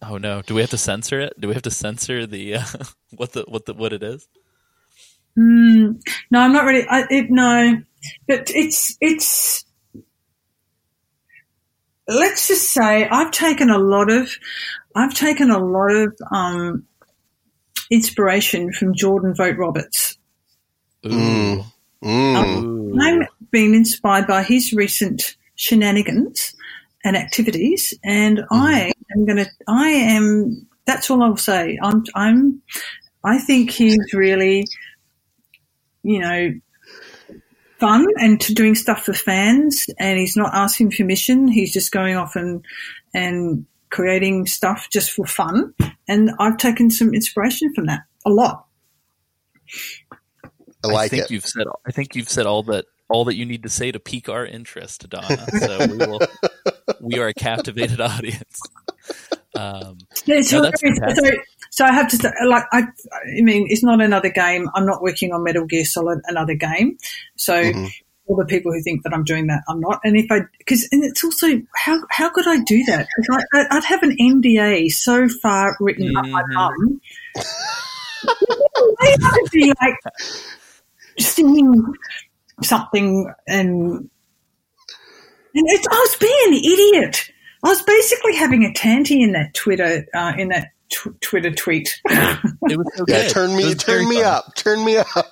[0.07, 0.41] Oh no!
[0.41, 1.39] Do we have to censor it?
[1.39, 2.65] Do we have to censor the uh,
[3.15, 4.27] what the what the what it is?
[5.35, 5.93] Hmm.
[6.31, 6.85] no, I'm not ready.
[6.87, 7.81] I, it, no,
[8.27, 9.65] but it's it's.
[12.07, 14.29] Let's just say I've taken a lot of,
[14.95, 16.85] I've taken a lot of um,
[17.89, 20.17] inspiration from Jordan Vogt-Roberts.
[21.07, 21.09] Ooh.
[21.09, 21.65] Mm.
[22.03, 22.63] mm.
[22.63, 22.97] Ooh.
[23.01, 26.55] I'm being inspired by his recent shenanigans
[27.03, 29.49] and activities, and I am going to.
[29.67, 30.67] I am.
[30.85, 31.79] That's all I'll say.
[31.81, 32.03] I'm.
[32.15, 32.61] I'm.
[33.23, 34.67] I think he's really,
[36.03, 36.53] you know,
[37.79, 41.47] fun and to doing stuff for fans, and he's not asking permission.
[41.47, 42.63] He's just going off and
[43.13, 45.73] and creating stuff just for fun.
[46.07, 48.65] And I've taken some inspiration from that a lot.
[50.83, 51.31] I like I think it.
[51.31, 51.65] you've said.
[51.87, 54.45] I think you've said all that all that you need to say to pique our
[54.45, 55.45] interest, Donna.
[55.59, 56.19] So we will.
[57.01, 58.59] we are a captivated audience.
[59.55, 61.33] Um, Yeah, so, No, that's so, fantastic.
[61.35, 61.41] so
[61.83, 64.69] I have to say, like, I, I mean, it's not another game.
[64.75, 66.97] I'm not working on Metal Gear Solid, another game.
[67.35, 67.91] So Mhm.
[68.27, 69.99] all the people who think that I'm doing that, I'm not.
[70.05, 73.07] And if I, because, and it's also, how, how could I do that?
[73.15, 76.53] 'Cause I, I- I'd have an NDA so far written up my Mhm.
[76.55, 77.01] bum.
[79.01, 79.95] I have to be like
[81.19, 81.83] singing
[82.63, 84.09] something and,
[85.53, 87.31] and it's, I was being an idiot.
[87.63, 91.89] I was basically having a tanty in that Twitter, uh, in that tw- Twitter tweet.
[92.09, 93.29] it was so yeah, good.
[93.31, 94.25] turn me, was turn me fun.
[94.25, 95.07] up, turn me up.
[95.15, 95.23] I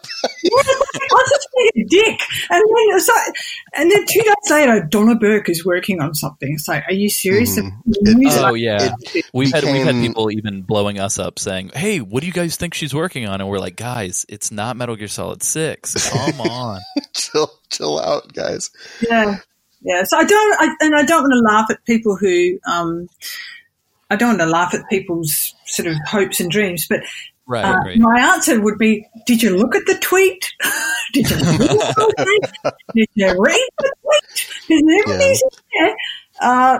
[0.51, 2.19] was just being a dick.
[2.49, 3.35] And then, it like,
[3.75, 6.51] and then two days later, Donna Burke is working on something.
[6.53, 7.57] It's like, are you serious?
[7.57, 7.71] Mhm.
[7.85, 11.71] The news- Oh yeah, It we've had we've had people even blowing us up saying,
[11.73, 14.75] "Hey, what do you guys think she's working on?" And we're like, "Guys, it's not
[14.75, 16.09] Metal Gear Solid Six.
[16.09, 16.79] Come on."
[17.13, 18.69] chill, chill out, guys.
[19.01, 19.37] Yeah,
[19.81, 20.03] yeah.
[20.03, 23.07] So I don't, I, and I don't want to laugh at people who, um,
[24.13, 27.01] I don't want to laugh at people's sort of hopes and dreams, but
[27.45, 27.97] Right, uh, right.
[27.99, 30.49] my answer would be: Did you look at the tweet?
[31.13, 32.13] Did you read the
[32.63, 32.73] tweet?
[32.95, 34.47] Did you read the tweet?
[34.69, 35.95] Because everything's in there.
[36.39, 36.79] Uh,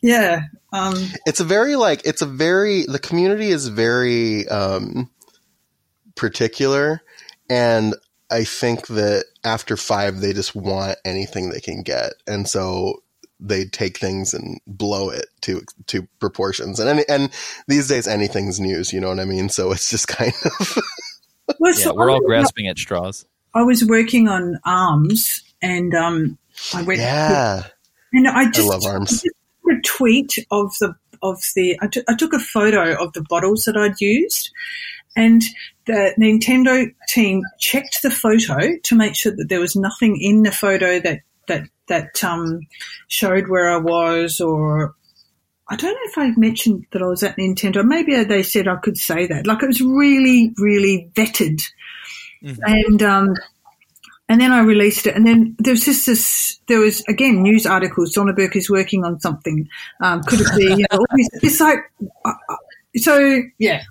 [0.00, 0.42] yeah.
[0.72, 0.94] Um,
[1.26, 5.10] It's a very like it's a very the community is very um
[6.14, 7.02] particular
[7.48, 7.96] and
[8.30, 13.02] I think that after 5 they just want anything they can get and so
[13.40, 17.30] they take things and blow it to to proportions and any, and
[17.68, 20.76] these days anything's news you know what I mean so it's just kind of
[21.58, 23.24] well, Yeah, so we're all grasping at straws.
[23.54, 26.38] I was working on arms, and um,
[26.74, 27.00] I went.
[27.00, 27.64] yeah
[28.12, 29.32] And I I just love arms took
[29.78, 31.78] a tweet of the of the.
[31.82, 34.50] I took- I took a photo of the bottles that I'd used,
[35.16, 35.42] and
[35.86, 40.52] the Nintendo team checked the photo to make sure that there was nothing in the
[40.52, 42.60] photo that that that um,
[43.08, 44.94] showed where I was, or
[45.68, 47.84] I don't know if I mentioned that I was at Nintendo.
[47.84, 49.46] Maybe they said I could say that.
[49.46, 51.60] Like it was really, really vetted,
[52.42, 52.58] Mhm.
[52.64, 53.34] and um,
[54.28, 55.14] and then I released it.
[55.14, 56.58] And then there was just this.
[56.68, 58.12] There was again news articles.
[58.12, 59.68] Donna Burke is working on something.
[60.00, 60.64] Um, could it be?
[60.64, 61.04] You know,
[61.42, 61.78] it's like
[62.24, 62.56] uh, uh,
[62.96, 63.42] so.
[63.58, 63.82] Yeah.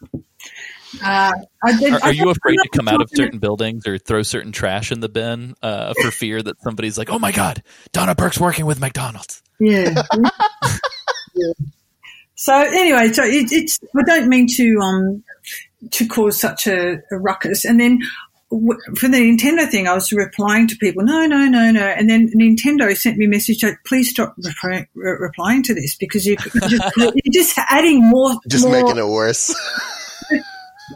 [1.03, 1.31] Uh,
[1.79, 4.91] did, Are, are you afraid to come out of certain buildings or throw certain trash
[4.91, 7.61] in the bin uh, for fear that somebody's like, "Oh my God,
[7.91, 9.41] Donna Burke's working with McDonald's"?
[9.59, 10.03] Yeah.
[11.35, 11.53] Yeah.
[12.35, 15.23] So anyway, so it, it's I don't mean to um
[15.91, 17.99] to cause such a, a ruckus, and then.
[18.51, 22.09] w- For the Nintendo thing, I was replying to people, no, no, no, no, and
[22.09, 26.25] then Nintendo sent me a message like, "Please stop reply, re- replying to this because
[26.25, 29.53] you, you're, just, you're just adding more, Just more making it worse.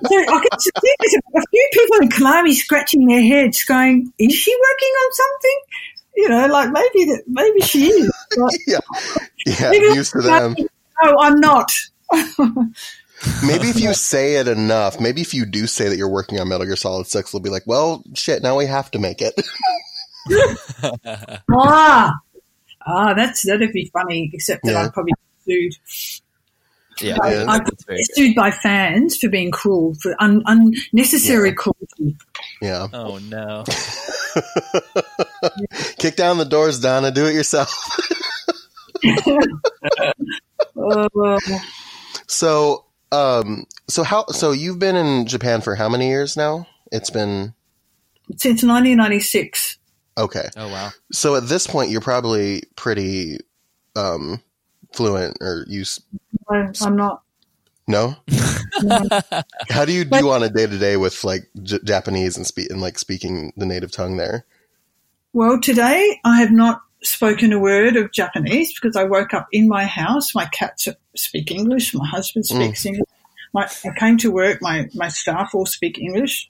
[0.05, 4.33] So I can see there's a few people in Konami scratching their heads, going, "Is
[4.33, 5.61] she working on something?"
[6.15, 8.11] You know, like maybe that, maybe she is.
[8.67, 8.79] Yeah.
[9.45, 10.55] Yeah, used to them.
[11.03, 11.71] No, I'm not.
[13.45, 16.49] Maybe if you say it enough, maybe if you do say that you're working on
[16.49, 19.33] Metal Gear Solid 6, they'll be like, well, shit, now we have to make it.
[21.51, 22.13] ah,
[22.85, 24.29] ah, that's that'd be funny.
[24.33, 24.85] Except that Yeah.
[24.85, 25.13] I'd probably
[25.45, 25.73] sued.
[27.01, 27.45] Yeah, Yeah.
[27.49, 31.55] I'd that's sued by fans for being cruel, for un- unnecessary Yeah.
[31.55, 32.17] cruelty.
[32.61, 32.87] yeah.
[32.93, 33.63] Oh no.
[35.97, 37.11] Kick down the doors, Donna.
[37.11, 37.71] Do it yourself.
[40.75, 41.39] Uh,
[42.27, 46.65] So, um, so how, so you've been in Japan for how many years now?
[46.91, 47.53] It's been,
[48.37, 49.77] since 1996.
[50.17, 50.49] okay.
[50.57, 50.89] Oh wow.
[51.11, 53.39] So at this point, you're probably pretty,
[53.95, 54.41] um,
[54.93, 55.83] fluent or you,
[56.49, 57.23] I'm not.
[57.87, 58.15] no?
[59.69, 62.69] How do you do on a day to day with like J- Japanese and speak
[62.69, 64.45] and like speaking the native tongue there?
[65.33, 69.67] Well, today I have not spoken a word of Japanese because I woke up in
[69.67, 70.33] my house.
[70.35, 71.93] My cats speak English.
[71.93, 72.55] My husband Mm.
[72.55, 73.09] speaks English.
[73.53, 74.61] My, I came to work.
[74.61, 76.49] My, my staff all speak English.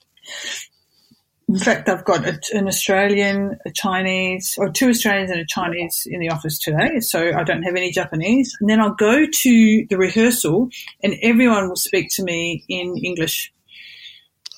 [1.46, 6.06] In fact, I've got a, an Australian, a Chinese, or two Australians and a Chinese
[6.10, 7.00] in the office today.
[7.00, 8.56] So I don't have any Japanese.
[8.60, 10.70] And then I'll go to the rehearsal
[11.02, 13.52] and everyone will speak to me in English.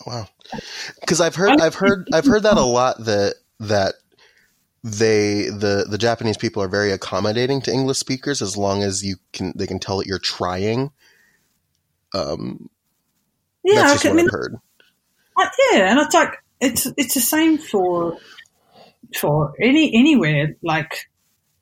[0.07, 0.29] Wow.
[1.01, 3.05] Because I've heard, I've heard, I've heard that a lot.
[3.05, 3.95] That that
[4.85, 9.17] they the the Japanese people are very accommodating to English speakers as long as you
[9.33, 10.93] can they can tell that you're trying.
[12.15, 12.71] Um,
[13.65, 14.57] Yeah, that's I just I what mean, I've heard.
[15.37, 18.17] Uh, yeah, and it's like it's it's the same for
[19.19, 20.57] for any anywhere.
[20.63, 21.07] Like,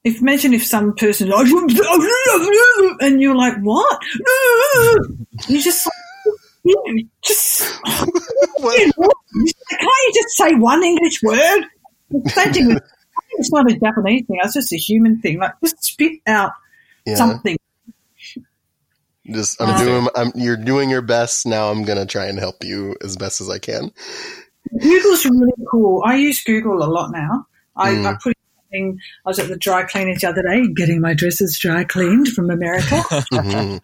[0.04, 4.00] if imagine if some person and you're like, what?
[5.48, 5.88] You just
[6.64, 11.64] you just can't you just say one English word?
[12.28, 12.76] Same thing with.
[12.78, 14.38] I think It's not a Japanese thing.
[14.42, 15.38] It's just a human thing.
[15.40, 16.52] Like, just spit out
[17.04, 17.16] Yeah.
[17.16, 17.56] something.
[19.30, 20.08] Just I'm Uh, doing.
[20.16, 21.46] I'm, you're doing your best.
[21.46, 23.90] Now I'm gonna try and help you as best as I can.
[24.80, 26.02] Google's really cool.
[26.04, 27.46] I use Google a lot now.
[27.76, 28.06] I, Mm.
[28.06, 28.34] I put
[28.72, 32.28] in, I was at the dry cleaners the other day getting my dresses dry cleaned
[32.28, 32.96] from America.
[33.32, 33.80] Mhm.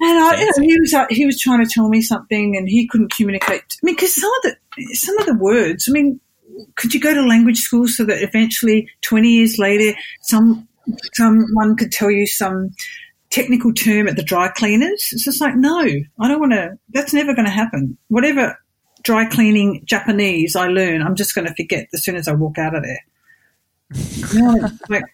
[0.00, 2.68] And I, you know, he was uh, he was trying to tell me something, and
[2.68, 3.62] he couldn't communicate.
[3.62, 4.42] I mean, because some of
[4.76, 5.88] the some of the words.
[5.88, 6.20] I mean,
[6.74, 10.66] could you go to language school so that eventually, twenty years later, some
[11.14, 12.70] someone could tell you some
[13.30, 15.10] technical term at the dry cleaners?
[15.12, 16.76] It's just like, no, I don't want to.
[16.90, 17.96] That's never going to happen.
[18.08, 18.58] Whatever
[19.04, 22.58] dry cleaning Japanese I learn, I'm just going to forget as soon as I walk
[22.58, 23.04] out of there.
[24.32, 25.04] You know, like,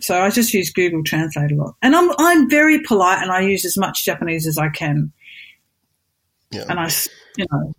[0.00, 3.40] so I just use Google Translate a lot, and I'm I'm very polite, and I
[3.40, 5.12] use as much Japanese as I can,
[6.50, 6.64] Yeah.
[6.68, 6.90] and I,
[7.36, 7.74] you know,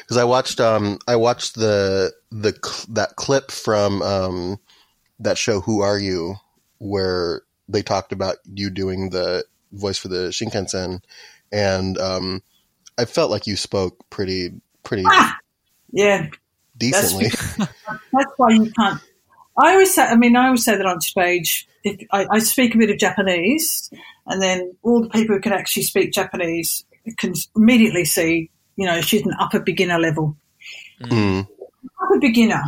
[0.00, 2.52] because I watched um I watched the the
[2.90, 4.58] that clip from um
[5.20, 6.36] that show Who Are You
[6.78, 11.00] where they talked about you doing the voice for the Shinkansen
[11.52, 12.42] and um
[12.98, 15.36] I felt like you spoke pretty pretty Ah!
[15.92, 16.28] yeah,
[16.76, 17.28] decently.
[18.12, 19.00] that's why you can't.
[19.56, 22.74] I always say, I mean, I always say that on stage, if I, I speak
[22.74, 23.90] a bit of Japanese,
[24.26, 26.84] and then all the people who can actually speak Japanese
[27.16, 30.36] can immediately see, you know, she's an upper beginner level,
[31.02, 31.46] Mm.
[32.02, 32.62] upper beginner.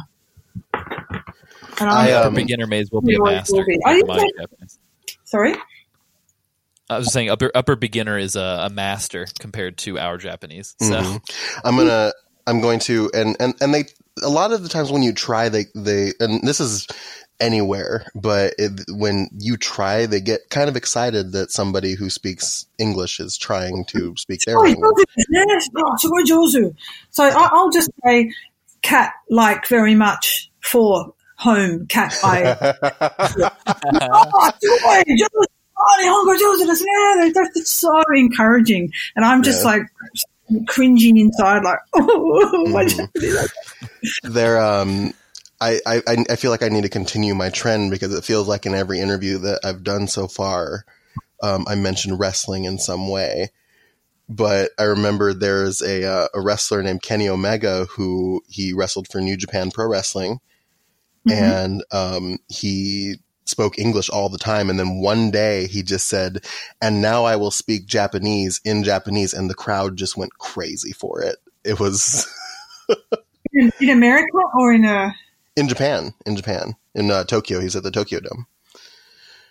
[0.75, 3.65] And I, I'm, Upper um, beginner may as well be a you master.
[3.65, 3.79] be.
[3.85, 4.79] Are you My saying- Japanese.
[5.25, 5.55] sorry.
[6.91, 10.75] I was saying upper upper beginner is a, a master compared to our Japanese.
[10.81, 11.67] So mm-hmm.
[11.67, 12.13] I'm gonna
[12.47, 13.85] I'm going to and and and they
[14.23, 16.87] a lot of the times when you try they they and this is
[17.39, 22.67] anywhere but it, when you try they get kind of excited that somebody who speaks
[22.79, 25.05] english is trying to speak their language oh,
[27.09, 28.31] so i'll just say
[28.83, 32.75] cat like very much for home cat i
[35.81, 38.93] oh, the hunger does this, yeah, they're, they're so encouraging.
[39.17, 39.71] And I'm just yeah.
[39.71, 43.35] like cringing inside, like, oh, my mm-hmm.
[43.35, 44.33] God!
[44.33, 45.15] They're, um,
[45.61, 48.65] I, I, I feel like I need to continue my trend because it feels like
[48.67, 50.85] in every interview that I've done so far,
[51.43, 53.51] um, I mentioned wrestling in some way.
[54.29, 59.21] But I remember there's a, uh, a wrestler named Kenny Omega who he wrestled for
[59.21, 60.39] New Japan Pro Wrestling.
[61.29, 61.43] Mm-hmm.
[61.43, 63.17] And um, he
[63.51, 64.71] spoke English all the time.
[64.71, 66.45] And then one day he just said,
[66.81, 71.21] "And now I will speak Japanese in Japanese," and the crowd just went crazy for
[71.21, 71.37] it.
[71.65, 72.27] It was
[73.53, 75.15] in, in America or in a
[75.57, 77.61] in Japan, in Japan, in uh, Tokyo.
[77.61, 78.47] He's at the Tokyo Dome.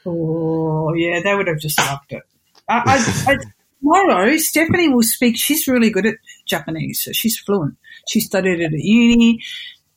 [0.05, 2.23] Oh, yeah, they would have just loved it.
[2.67, 2.81] I,
[3.27, 3.37] I, I,
[3.79, 5.37] tomorrow, Stefanie will speak.
[5.37, 7.77] She's really good at Japanese, so she's fluent.
[8.07, 9.41] She studied it at uni,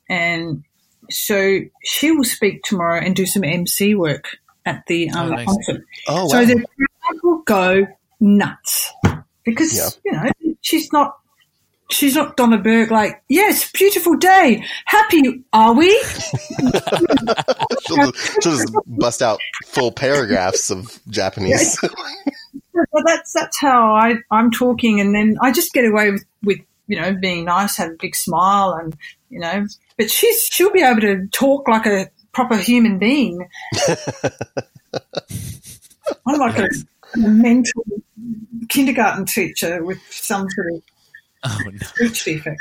[0.08, 0.64] and
[1.10, 5.82] so she will speak tomorrow and do some MC work at the um, Oh, concert.
[6.08, 6.44] Oh, So wow.
[6.44, 7.86] the crowd will go
[8.20, 8.92] nuts
[9.44, 9.88] because Yeah.
[10.04, 11.18] you know she's not.
[11.90, 14.64] She's not Donna Burke like, yes, beautiful day.
[14.86, 15.90] Happy, are we?
[17.82, 21.78] she'll, just, she'll just bust out full paragraphs of Japanese.
[22.74, 26.58] Well, that's that's how I I'm talking, and then I just get away with, with
[26.92, 28.94] you know being nice, have a big smile, and
[29.30, 29.66] you know.
[29.96, 33.48] But she's she'll be able to talk like a proper human being.
[36.26, 36.68] I'm like a,
[37.14, 37.84] a mental
[38.68, 40.82] kindergarten teacher with some sort of
[41.44, 41.78] Oh no.
[41.78, 42.60] speech defect.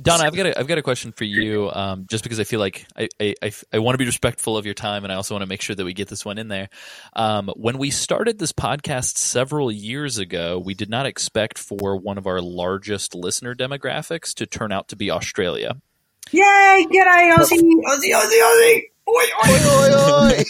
[0.00, 1.70] Donna, I've got a, I've got a question for you.
[1.70, 4.64] Um, just because I feel like I, I, I, I want to be respectful of
[4.64, 6.48] your time, and I also want to make sure that we get this one in
[6.48, 6.68] there.
[7.14, 12.18] Um, when we started this podcast several years ago, we did not expect for one
[12.18, 15.76] of our largest listener demographics to turn out to be Australia.
[16.30, 16.86] Yay!
[16.88, 18.82] G'day, Aussie, Aussie, Aussie, Aussie.
[19.12, 19.50] Oi, oi.
[19.50, 20.44] Oi, oi, oi.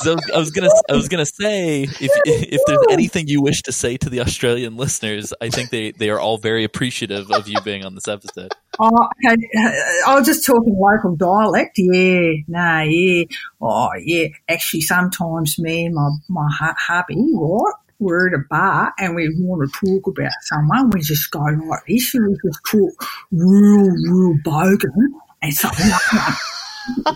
[0.00, 3.72] So I was gonna I was gonna say if if there's anything you wish to
[3.72, 7.60] say to the Australian listeners, I think they, they are all very appreciative of you
[7.62, 8.52] being on this episode.
[8.78, 9.36] Oh, okay.
[9.56, 9.70] Uh,
[10.10, 11.78] I was just talking local dialect.
[11.78, 13.24] Yeah, nah, yeah.
[13.60, 14.28] Oh, yeah.
[14.48, 19.28] Actually, sometimes me and my, my hu- hubby, right, we're at a bar and we
[19.38, 20.90] want to talk about someone.
[20.90, 25.08] We just go like this and we just talk real, real bogan
[25.40, 26.40] and something like that.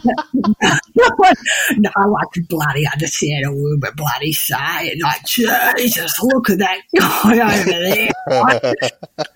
[1.77, 5.03] no, I can bloody understand a word, but bloody say it.
[5.03, 8.11] Like, Jesus, look at that guy over there.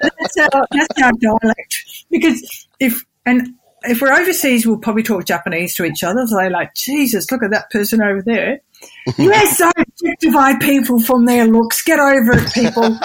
[0.01, 2.05] that's our, that's our dialect.
[2.11, 3.55] Because if, and
[3.85, 6.27] if we're overseas, we'll probably talk Japanese to each other.
[6.27, 8.61] So they're like, Jesus, look at that person over there.
[9.19, 11.83] yes, don't objectify people from their looks.
[11.83, 12.99] Get over it, people.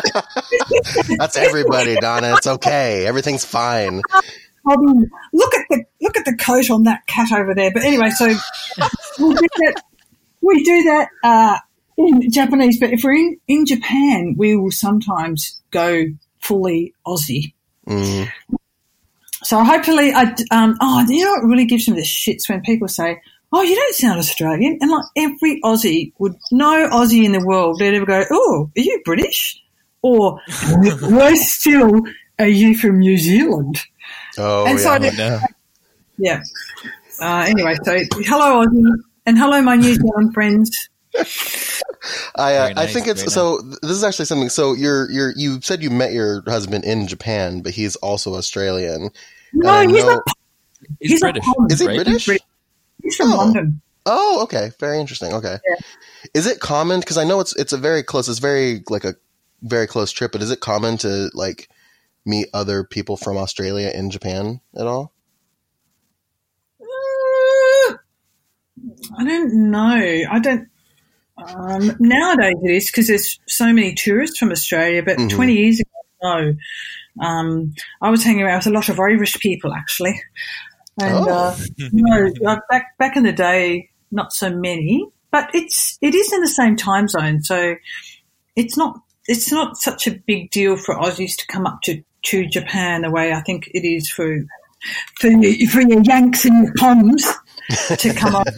[1.18, 2.36] That's everybody, Donna.
[2.36, 3.06] It's okay.
[3.06, 4.02] Everything's fine.
[4.68, 7.72] I mean, look at the look at the coat on that cat over there.
[7.72, 8.26] But anyway, so
[9.20, 9.84] we do that.
[10.42, 11.58] We do that uh,
[11.98, 16.06] in Japanese, but if we're in, in Japan, we will sometimes go
[16.40, 17.54] fully Aussie.
[17.88, 18.32] Mm.
[19.44, 22.88] So hopefully, I um, oh, you know what really gives me the shits when people
[22.88, 27.46] say, "Oh, you don't sound Australian," and like every Aussie would, no Aussie in the
[27.46, 29.62] world would ever go, "Oh, are you British?"
[30.02, 30.40] Or
[31.02, 32.02] worse still,
[32.40, 33.84] are you from New Zealand?
[34.38, 34.94] Oh, And so yeah.
[34.94, 35.40] I did- No.
[36.18, 36.44] Yeah.
[37.22, 38.92] Uh, anyway, so hello Aussie,
[39.26, 40.90] and hello my New Zealand friends.
[42.36, 43.62] I, uh, Very I think it's very so.
[43.82, 44.50] This is actually something.
[44.50, 49.10] So you're you're you said you met your husband in Japan, but he's also Australian.
[49.54, 50.24] No, he's know- not.
[51.00, 51.46] He's, He's not British.
[51.46, 51.72] Holland.
[51.72, 51.96] Is he right?
[51.96, 52.26] British?
[52.26, 52.46] British.
[53.02, 53.38] He's from Oh.
[53.38, 53.82] London.
[54.06, 55.34] Oh, okay, very interesting.
[55.34, 55.58] Okay,
[56.34, 57.00] is it common?
[57.00, 58.28] Because I know it's it's a very close.
[58.30, 59.16] It's very like a
[59.64, 60.32] very close trip.
[60.32, 61.70] But is it common to like
[62.26, 65.14] meet other people from Australia in Japan at all?
[66.82, 67.94] Uh,
[69.18, 70.22] I don't know.
[70.32, 70.68] I don't.
[71.38, 75.30] Um, nowadays it is because there's so many tourists from Australia, but Mhm.
[75.30, 75.90] 20 years ago,
[76.24, 76.56] no.
[77.26, 80.20] Um, I was hanging around with a lot of Irish people actually.
[81.00, 81.30] And, Oh.
[81.30, 81.58] uh,
[81.92, 82.32] no,
[82.70, 86.78] back, back in the day, not so many, but it's, it is in the same
[86.78, 87.42] time zone.
[87.44, 87.76] So
[88.56, 92.46] it's not, it's not such a big deal for Aussies to come up to, to
[92.46, 94.46] Japan the way I think it is for,
[95.20, 97.26] for, for your Yanks and your Poms
[97.98, 98.48] to come up.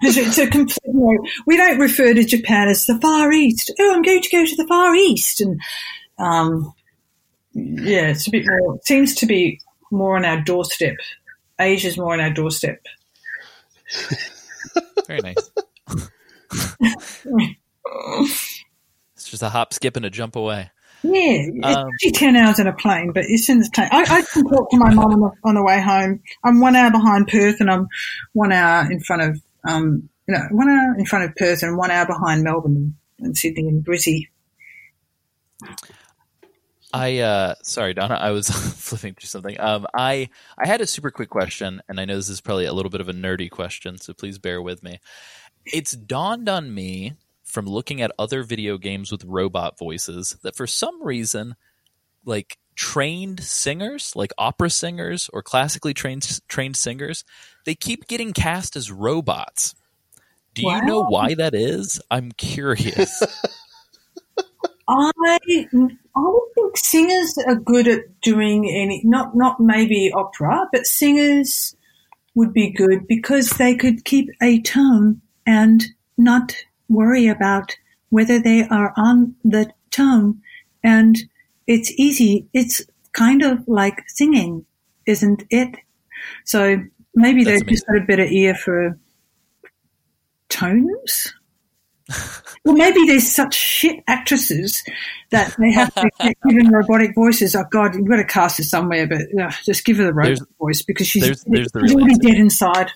[0.00, 3.72] Because it's a complete, you know, we don't refer to Japan as the Far East.
[3.78, 5.40] Oh, I'm going to go to the Far East.
[5.40, 5.60] And,
[6.18, 6.74] um,
[7.52, 9.60] yeah, it's a bit more, it seems to be
[9.92, 10.96] more on our doorstep.
[11.60, 12.84] Asia's more on our doorstep.
[15.06, 15.50] Very nice.
[19.14, 20.70] It's just a hop, skip, and a jump away.
[21.02, 23.88] Yeah, it's Um, actually 10 hours in a plane, but it's in the plane.
[23.90, 26.20] I, I can talk to my mum on the, on the way home.
[26.44, 27.88] I'm one hour behind Perth and I'm
[28.32, 31.76] one hour in front of, um, you know, one hour in front of Perth and
[31.76, 34.28] one hour behind Melbourne and Sydney and Brizzy.
[36.94, 39.58] I uh sorry Donna, I was flipping through something.
[39.58, 40.28] Um I
[40.62, 43.00] I had a super quick question and I know this is probably a little bit
[43.00, 45.00] of a nerdy question, so please bear with me.
[45.64, 47.14] It's dawned on me
[47.52, 51.54] from looking at other video games with robot voices that for some reason,
[52.24, 57.24] like trained singers, like opera singers or classically trained trained singers,
[57.66, 59.74] they keep getting cast as robots.
[60.54, 62.00] Do you know why that is?
[62.10, 63.22] I'm curious.
[64.88, 65.68] I I
[66.14, 71.76] would think singers are good at doing any not not maybe opera, but singers
[72.34, 75.84] would be good because they could keep a tone and
[76.16, 76.54] not
[76.88, 77.76] worry about
[78.10, 80.40] whether they are on the tone
[80.82, 81.16] and
[81.66, 82.46] it's easy.
[82.52, 84.66] It's kind of like singing,
[85.06, 85.76] isn't it?
[86.44, 86.82] So
[87.14, 88.98] maybe That's they've just got a better ear for
[90.48, 91.34] tones.
[92.64, 94.84] Well, maybe there's such shit actresses
[95.30, 97.56] that they have to get given robotic voices.
[97.56, 100.26] Oh God, you've got to cast her somewhere, but uh, just give her the robot
[100.38, 102.92] There's- voice because she's, there's- there's the she's already dead inside.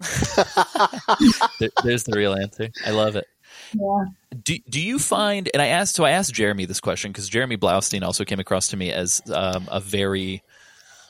[1.60, 2.68] There- there's the real answer.
[2.86, 3.26] I love it.
[3.74, 4.04] Yeah.
[4.44, 5.48] Do do you find?
[5.52, 8.68] And I asked, so I asked Jeremy this question because Jeremy Blaustein also came across
[8.68, 10.42] to me as um, a very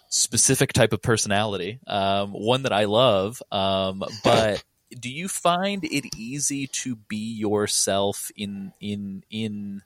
[0.09, 3.43] specific type of personality, um, one that I love.
[3.53, 4.63] Um, but
[4.99, 9.83] do you find it easy to be yourself in in in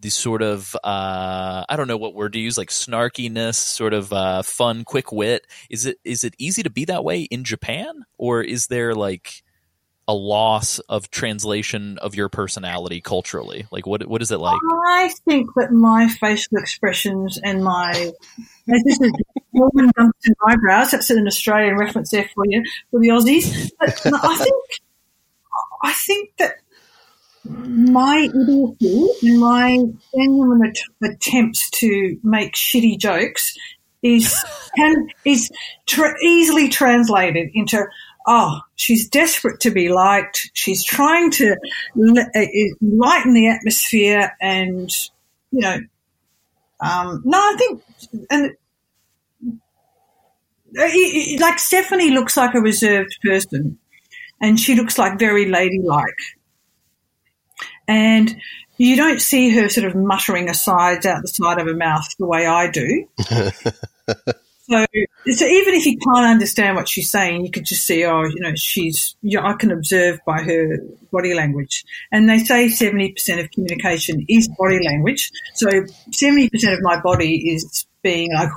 [0.00, 4.12] the sort of uh, I don't know what word to use, like snarkiness, sort of
[4.12, 5.46] uh, fun, quick wit?
[5.70, 9.42] Is it is it easy to be that way in Japan, or is there like
[10.06, 13.66] a loss of translation of your personality culturally?
[13.70, 14.58] Like, what what is it like?
[14.88, 17.92] I think that my facial expressions and my
[18.66, 19.12] this is
[19.52, 20.92] Norman Gunston eyebrows.
[20.92, 23.70] That's an Australian reference there for you for the Aussies.
[23.78, 24.64] But I think
[25.82, 26.56] I think that
[27.48, 29.78] my idiocy and my
[30.14, 33.56] genuine att- attempts to make shitty jokes
[34.02, 34.44] is
[34.76, 35.50] can is
[35.86, 37.84] tra- easily translated into
[38.26, 40.50] oh she's desperate to be liked.
[40.52, 42.40] She's trying to uh,
[42.80, 44.90] lighten the atmosphere and
[45.50, 45.78] you know
[46.80, 47.82] um, no I think
[48.30, 48.50] and
[50.78, 53.78] uh, like Stefanie looks like a reserved person
[54.40, 56.37] and she looks like very ladylike
[57.88, 58.36] and
[58.76, 62.26] you don't see her sort of muttering asides out the side of her mouth the
[62.26, 63.08] way I do.
[63.18, 64.86] so,
[65.32, 68.40] so even if you can't understand what she's saying, you could just see, oh, you
[68.40, 69.16] know, she's.
[69.22, 70.78] You know, I can observe by her
[71.10, 75.32] body language, and they say seventy percent of communication is body language.
[75.54, 75.68] So
[76.12, 78.50] seventy percent of my body is being like,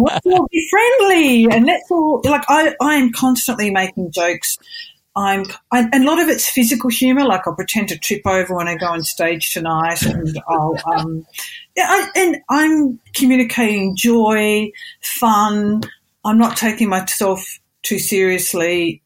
[0.00, 2.44] let's all be friendly, and let's all like.
[2.48, 4.56] I I am constantly making jokes
[5.16, 7.24] I'm, I, and a lot of it's physical humor.
[7.24, 11.26] Like I'll pretend to trip over when I go on stage tonight, and I'll, um,
[11.76, 15.82] yeah, I, and I'm communicating joy, fun.
[16.24, 19.02] I'm not taking myself too seriously,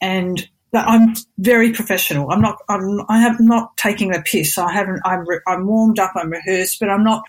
[0.00, 2.30] and that I'm very professional.
[2.30, 2.58] I'm not.
[2.68, 3.00] I'm.
[3.08, 4.58] I have not taking the piss.
[4.58, 5.00] I haven't.
[5.04, 5.26] I'm.
[5.26, 6.12] Re, I'm warmed up.
[6.16, 7.22] I'm rehearsed, but I'm not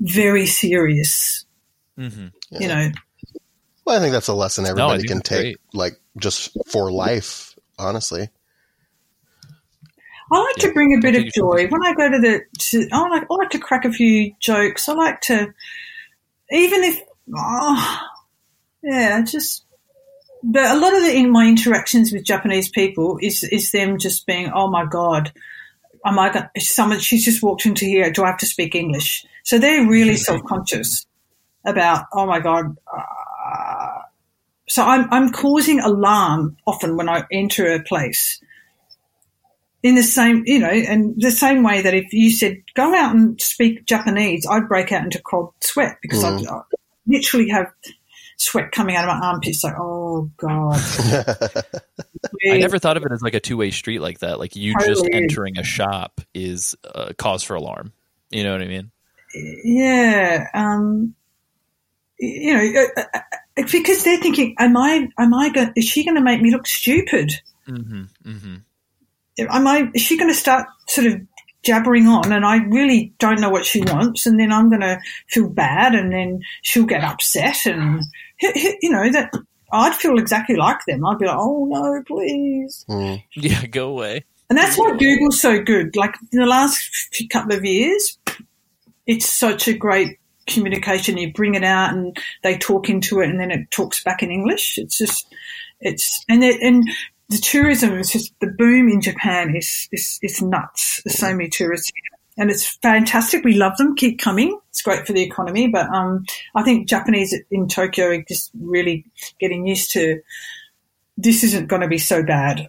[0.00, 1.44] very serious.
[1.98, 2.28] Mm-hmm.
[2.58, 2.90] You know.
[3.84, 5.56] Well, I think that's a lesson everybody think can take, great.
[5.74, 7.45] like just for life.
[7.78, 8.28] Honestly,
[10.32, 12.42] I like Yeah, to bring a bit of joy when I go to the.
[12.58, 14.88] To, I like I like to crack a few jokes.
[14.88, 15.52] I like to,
[16.50, 17.00] even if,
[17.34, 18.00] oh,
[18.82, 19.64] yeah, just.
[20.42, 24.26] But a lot of the in my interactions with Japanese people is is them just
[24.26, 25.32] being, oh my god,
[26.04, 26.46] am I going?
[26.58, 28.10] Someone she's just walked into here.
[28.10, 29.26] Do I have to speak English?
[29.42, 31.06] So they're really self conscious
[31.64, 32.76] about, oh my god.
[34.68, 38.40] So I'm I'm causing alarm often when I enter a place
[39.82, 43.14] in the same, you know, and the same way that if you said go out
[43.14, 46.62] and speak Japanese, I'd break out into cold sweat because I'd I
[47.06, 47.66] literally have
[48.36, 49.62] sweat coming out of my armpits.
[49.62, 50.80] Like, oh god,
[52.50, 54.40] I never thought of it as like a two way street like that.
[54.40, 55.12] Like you just Totally.
[55.12, 57.92] entering a shop is a cause for alarm.
[58.30, 58.90] You know what I mean?
[59.64, 61.14] yeah, um,
[62.18, 63.20] you know, uh, uh,
[63.56, 65.72] because they're thinking, am I, am I going?
[65.76, 67.32] Is she going to make me look stupid?
[67.66, 68.02] Mm-hmm.
[68.24, 69.46] Mm-hmm.
[69.50, 71.20] am I, is she going to start sort of
[71.64, 75.00] jabbering on and I really don't know what she wants and then I'm going to
[75.28, 78.02] feel bad and then she'll get upset and,
[78.40, 79.32] you know, that
[79.72, 81.04] I'd feel exactly like them.
[81.04, 82.84] I'd be like, oh no, please.
[82.88, 83.22] Mm.
[83.34, 84.24] Yeah, go away.
[84.48, 85.96] And that's why Google's so good.
[85.96, 86.88] Like in the last
[87.30, 88.16] couple of years,
[89.06, 91.18] it's such a great communication.
[91.18, 94.30] You bring it out and they talk into it and then it talks back in
[94.30, 94.78] English.
[94.78, 95.32] It's just,
[95.80, 96.88] it's, and it, and
[97.28, 101.02] the tourism is just, the boom in Japan is, is, is nuts.
[101.04, 102.18] There's so many tourists here.
[102.38, 103.44] And it's fantastic.
[103.44, 103.96] We love them.
[103.96, 104.58] Keep coming.
[104.68, 105.68] It's great for the economy.
[105.68, 109.06] But um, I think Japanese in Tokyo are just really
[109.40, 110.20] getting used to
[111.18, 112.68] this isn't going to be so bad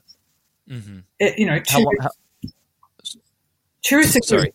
[0.70, 1.04] Mhm.
[1.20, 2.10] It- you know, How, lo- how,
[3.84, 4.54] tourists are sorry.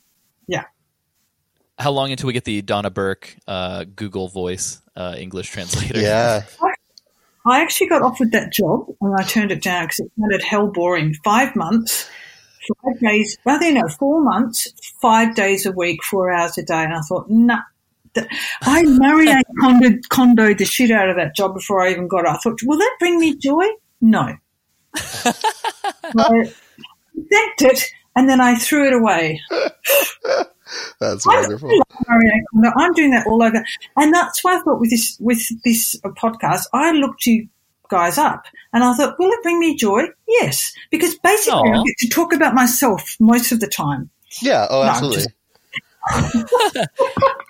[1.77, 1.79] Good.
[1.79, 1.85] Yeah.
[1.85, 6.01] how long until we get the Donna Burke uh, Google Voice uh, English translator?
[6.01, 6.43] Yeah.
[7.45, 10.68] I actually got offered that job and I turned it down because it sounded hell
[10.68, 11.14] boring.
[11.25, 12.09] Five months,
[12.85, 16.85] five days, rather no, four months, five days a week, four hours a day.
[16.85, 17.59] And I thought, nah.
[18.14, 18.29] That-
[18.61, 19.27] I Marie
[19.61, 22.29] condoed, condoed the shit out of that job before I even got it.
[22.29, 23.64] I thought, will that bring me joy?
[24.01, 24.37] No.
[24.97, 25.33] so
[26.16, 26.53] I
[27.14, 29.41] thanked it and then I threw it away.
[31.01, 31.68] That's wonderful.
[31.68, 32.70] love Marie Kondo.
[32.79, 33.64] I'm doing that all over,
[33.97, 37.49] and that's why I thought with this with this uh, podcast, I looked you
[37.89, 40.03] guys up, and I thought, will it bring me joy?
[40.27, 44.11] Yes, because basically I get to talk about myself most of the time.
[44.41, 44.66] Yeah.
[44.70, 45.25] Oh, No, absolutely.
[45.25, 45.35] just-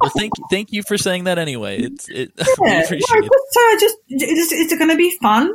[0.01, 1.79] Well, thank thank you for saying that anyway.
[1.81, 3.33] It's it, we Yeah, appreciate no, it.
[3.51, 5.51] so I just is, is it going to be fun?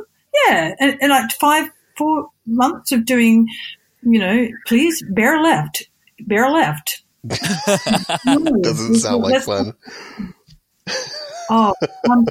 [0.46, 3.46] Yeah, and, and like five four months of doing,
[4.02, 5.86] you know, please bear left,
[6.20, 7.02] bear left.
[8.62, 9.74] Doesn't sound like fun.
[11.50, 11.72] Oh,
[12.10, 12.26] um,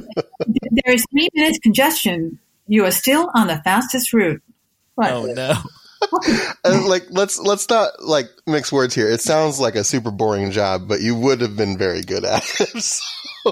[0.46, 2.38] there is three minutes congestion.
[2.68, 4.44] You are still on the fastest route.
[4.96, 5.12] Right.
[5.12, 5.54] Oh no.
[6.64, 9.10] Uh, like let's let's not like mix words here.
[9.10, 12.44] It sounds like a super boring job, but you would have been very good at
[12.60, 12.82] it.
[12.84, 13.52] So-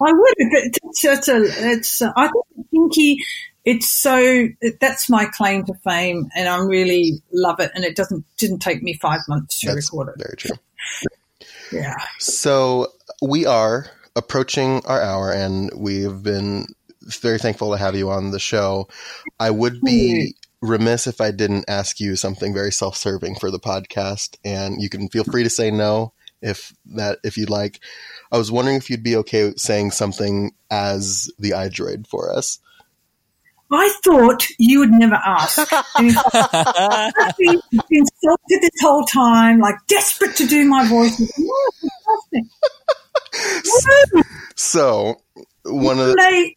[0.00, 3.24] I would, but it's, it's a, it's, uh, I think Pinky,
[3.68, 4.48] it's so,
[4.80, 7.70] that's my claim to fame and I really love it.
[7.74, 10.22] And it doesn't, didn't take me five months to That's record it.
[10.24, 10.56] very true.
[11.70, 11.96] Yeah.
[12.18, 12.86] So
[13.20, 16.66] we are approaching our hour, and we've been
[17.02, 18.88] very thankful to have you on the show.
[19.38, 24.38] I would be remiss if I didn't ask you something very self-serving for the podcast,
[24.44, 27.80] and you can feel free to say no if that if you'd like.
[28.32, 32.60] I was wondering if you'd be okay saying something as the iDroid for us.
[33.70, 35.58] I thought you would never ask.
[35.96, 37.60] And in fact, I've been
[37.90, 41.16] insulted this whole time, like desperate to do my voice.
[41.16, 42.44] Fantastic.
[44.56, 45.20] So
[45.64, 46.54] one of the,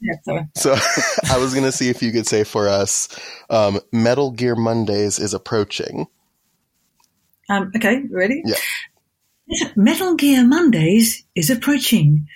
[0.00, 0.44] Yeah.
[0.54, 0.72] So
[1.30, 3.08] I was going to see if you could say for us,
[3.48, 6.06] um, Metal Gear Mondays is approaching.
[7.48, 8.42] Um, okay, ready?
[8.44, 8.56] Yeah.
[9.76, 12.26] Metal Gear Mondays is approaching.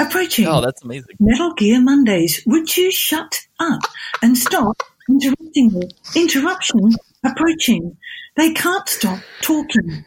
[0.00, 0.46] Approaching.
[0.46, 1.16] Oh, that's amazing.
[1.20, 2.42] Metal Gear Mondays.
[2.46, 3.82] Would you shut up
[4.22, 5.82] and stop interrupting me?
[6.16, 6.92] Interruption
[7.24, 7.96] approaching.
[8.36, 10.04] They can't stop talking.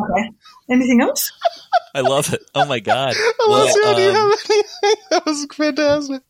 [0.00, 0.30] Okay.
[0.70, 1.32] Anything else?
[1.94, 2.42] I love it.
[2.54, 3.14] Oh my god.
[3.40, 4.62] Alessia, Well, do you um, have anything?
[5.10, 6.22] That was fantastic.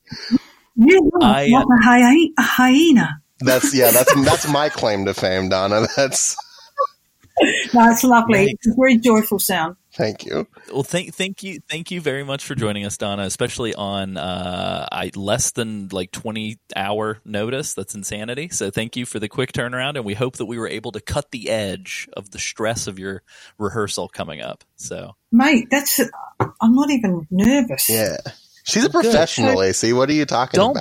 [0.77, 3.23] You are I, uh, a, hyena, a hyena.
[3.41, 3.91] That's yeah.
[3.91, 5.87] That's that's my claim to fame, Donna.
[5.97, 6.37] That's
[7.75, 8.47] No, it's lovely.
[8.47, 8.55] Nice.
[8.55, 9.77] It's a very joyful sound.
[9.99, 10.47] Thank you.
[10.73, 13.25] Well, thank thank you thank you very much for joining us, Donna.
[13.25, 17.75] Especially on uh, I less than like twenty hour notice.
[17.75, 18.49] That's insanity.
[18.49, 21.01] So thank you for the quick turnaround, and we hope that we were able to
[21.01, 23.23] cut the edge of the stress of your
[23.59, 24.65] rehearsal coming up.
[24.77, 26.01] So Mate, that's,
[26.41, 27.91] I'm not even nervous.
[27.91, 28.17] Yeah,
[28.65, 29.11] she's a Well, good.
[29.13, 29.93] professional, AC.
[29.93, 30.81] What are you talking Don't be.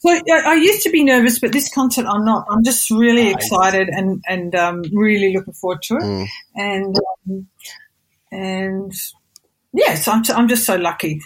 [0.00, 2.46] So I, I used to be nervous, but this concert I'm not.
[2.50, 3.34] I'm just really Nice.
[3.34, 6.02] excited and and um, really looking forward to it.
[6.02, 6.28] Mm.
[6.56, 6.96] And
[7.28, 7.46] um,
[8.32, 8.92] and
[9.72, 11.20] yes, I'm I'm just so lucky.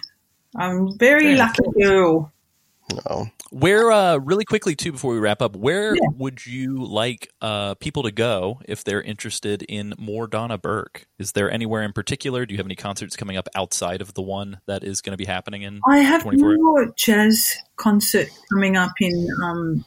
[0.57, 2.33] I'm very Very lucky girl.
[3.07, 3.27] No.
[3.55, 6.09] Where uh, really quickly too before we wrap up, where Yeah.
[6.17, 11.07] would you like uh, people to go if they're interested in more Donna Burke?
[11.21, 12.47] Is there anywhere in particular?
[12.47, 15.17] Do you have any concerts coming up outside of the one that is going to
[15.17, 15.81] be happening in?
[15.89, 19.85] I have 24 more jazz concert coming up in um,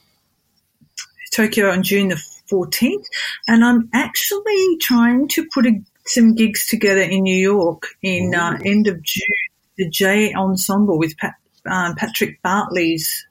[1.34, 3.04] Tokyo on June the 14th,
[3.50, 8.58] and I'm actually trying to put a, some gigs together in New York in uh,
[8.64, 9.26] end of June.
[9.78, 11.34] The J Ensemble with Pat,
[11.70, 13.27] um, Patrick Bartley's.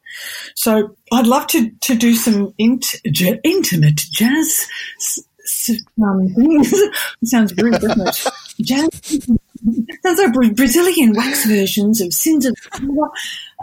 [0.55, 4.67] So I'd love to, to do some int, j- intimate jazz
[4.99, 6.73] s- s- um, things.
[7.23, 8.27] it sounds weird, doesn't it?
[8.63, 9.29] Jazz
[10.03, 12.55] those are Brazilian wax versions of Sins of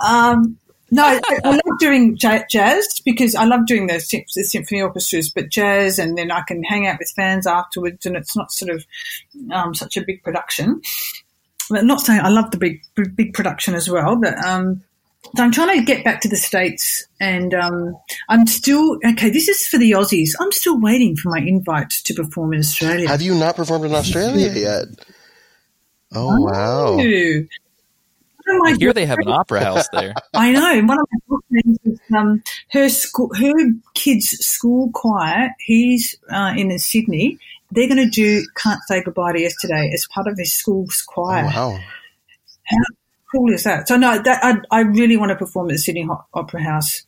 [0.03, 0.57] um,
[0.91, 4.79] no, I, I love doing ja- jazz because I love doing the, sym- the symphony
[4.81, 8.51] orchestras, but jazz, and then I can hang out with fans afterwards, and it's not
[8.51, 8.85] sort of
[9.51, 10.81] um, such a big production.
[11.71, 12.83] But not saying I love the big
[13.15, 14.83] big production as well, but um,
[15.37, 17.95] I'm trying to get back to the states, and um,
[18.29, 19.29] I'm still okay.
[19.31, 20.31] This is for the Aussies.
[20.39, 23.07] I'm still waiting for my invite to perform in Australia.
[23.07, 24.85] Have you not performed in Australia yet?
[26.13, 26.99] Oh wow.
[26.99, 27.47] Ooh.
[28.45, 30.13] One of I hear they have an opera house there.
[30.33, 30.85] I know.
[30.85, 33.53] One of my good friends, is, um, her school, her
[33.95, 35.49] kids' school choir.
[35.59, 37.39] He's uh, in Sydney.
[37.71, 41.11] They're going to do "Can't Say Goodbye to Yesterday" as part of his school's Oh,
[41.11, 41.45] choir.
[41.45, 41.79] wow.
[42.65, 42.77] How
[43.33, 43.87] cool is that?
[43.87, 47.03] So no, that I, I really want to perform at the Sydney Ho- Opera House.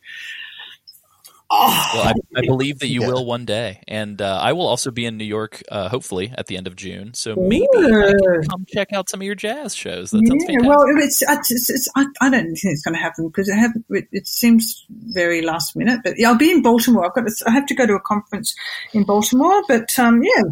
[1.48, 3.06] Oh, Well, I, I believe that you Yeah.
[3.06, 6.48] will one day, and uh, I will also be in New York, uh, hopefully at
[6.48, 7.14] the end of June.
[7.14, 8.14] So maybe I Ooh.
[8.16, 10.10] can come check out some of your jazz shows.
[10.10, 10.68] That sounds yeah, fantastic.
[10.68, 13.56] well, it's, it's, it's, I, I don't think it's going to happen because it,
[13.90, 16.00] it, it seems very last minute.
[16.02, 17.06] But yeah, I'll be in Baltimore.
[17.06, 18.56] I've got to, I have to go to a conference
[18.92, 19.62] in Baltimore.
[19.68, 20.42] But um, yeah,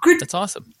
[0.00, 0.20] good.
[0.20, 0.72] That's awesome.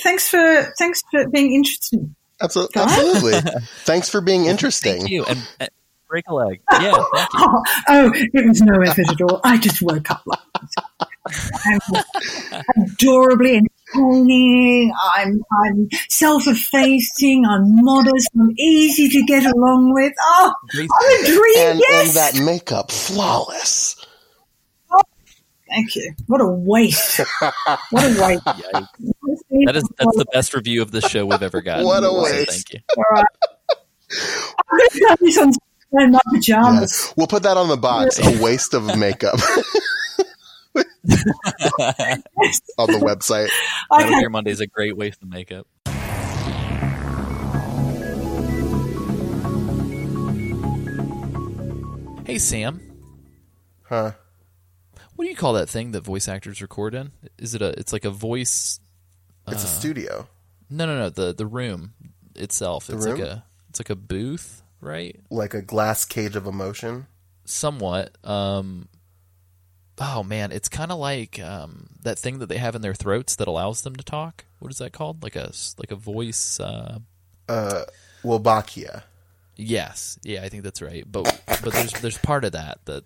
[0.00, 2.12] Thanks for thanks for being interested.
[2.42, 2.82] Absolutely.
[2.82, 3.60] Absolutely.
[3.84, 4.98] Thanks for being interesting.
[5.00, 5.70] Thank you, and, and
[6.08, 6.60] break a leg.
[6.72, 7.40] Yeah, thank you.
[7.40, 9.40] Oh, oh, it was no effort at all.
[9.44, 10.74] I just woke up like this.
[11.64, 13.56] I'm adorably
[13.94, 14.92] entertaining.
[15.14, 17.46] I'm I'm self-effacing.
[17.46, 18.28] I'm modest.
[18.38, 20.12] I'm easy to get along with.
[20.20, 21.68] Oh, I'm a dream.
[21.68, 22.08] And, yes.
[22.08, 23.96] and that makeup, flawless.
[25.72, 26.14] Thank you.
[26.26, 27.20] What a waste.
[27.90, 28.44] What a waste.
[28.44, 31.84] That is that's the best review of the show we've ever gotten.
[31.84, 32.50] What a So waste.
[32.50, 32.80] Thank you.
[32.96, 33.24] All right.
[34.70, 35.52] I'm going to have this on
[36.00, 36.80] in my pajamas.
[36.80, 37.14] Yes.
[37.16, 38.18] We'll put that on the box.
[38.18, 39.34] A waste of makeup
[40.74, 40.82] on
[42.86, 43.48] the website.
[43.90, 44.20] Metal Okay.
[44.20, 45.66] Gear Monday is a great waste of makeup.
[52.24, 52.80] Hey Sam,
[53.88, 54.12] Huh.
[55.16, 57.12] What do you call that thing that voice actors record in?
[57.38, 57.78] Is it a?
[57.78, 58.80] It's like a voice.
[59.48, 60.28] It's a studio.
[60.70, 61.10] No, no, no.
[61.10, 61.94] The the room
[62.34, 62.88] itself.
[62.88, 63.26] it's like room?
[63.26, 63.44] a.
[63.70, 65.18] It's like a booth, right?
[65.30, 67.06] Like a glass cage of emotion.
[67.44, 68.16] Somewhat.
[68.24, 68.88] Um.
[69.98, 73.36] Oh man, it's kind of like um, that thing that they have in their throats
[73.36, 74.44] that allows them to talk.
[74.58, 75.22] What is that called?
[75.22, 76.58] Like a like a voice.
[76.58, 77.00] Uh,
[77.48, 77.84] Uh,
[78.24, 79.02] Wolbachia.
[79.56, 81.04] Yes, yeah, I think that's right.
[81.10, 83.04] But but there's there's part of that that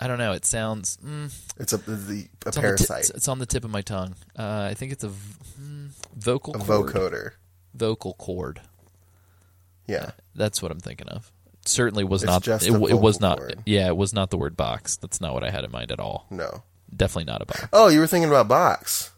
[0.00, 0.32] I don't know.
[0.32, 3.00] It sounds mm, It's a the a it's, on the ti- parasite.
[3.00, 4.14] it's, it's on the tip of my tongue.
[4.38, 6.92] Uh, I think it's a v- mm, vocal a cord.
[6.94, 7.30] vocoder.
[7.74, 8.60] Vocal cord.
[9.86, 10.10] Yeah.
[10.34, 11.32] That's what I'm thinking of.
[11.62, 12.42] It Certainly was It's not.
[12.42, 13.38] just It, a it was not.
[13.38, 13.62] cord.
[13.66, 14.96] Yeah, it was not the word box.
[14.96, 16.26] That's not what I had in mind at all.
[16.30, 16.62] No.
[16.94, 17.66] Definitely not a box.
[17.72, 19.10] Oh, you were thinking about box.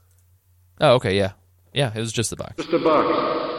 [0.81, 1.33] Oh, okay, yeah,
[1.75, 1.93] yeah.
[1.95, 2.55] It was just the box.
[2.57, 3.50] Just a box.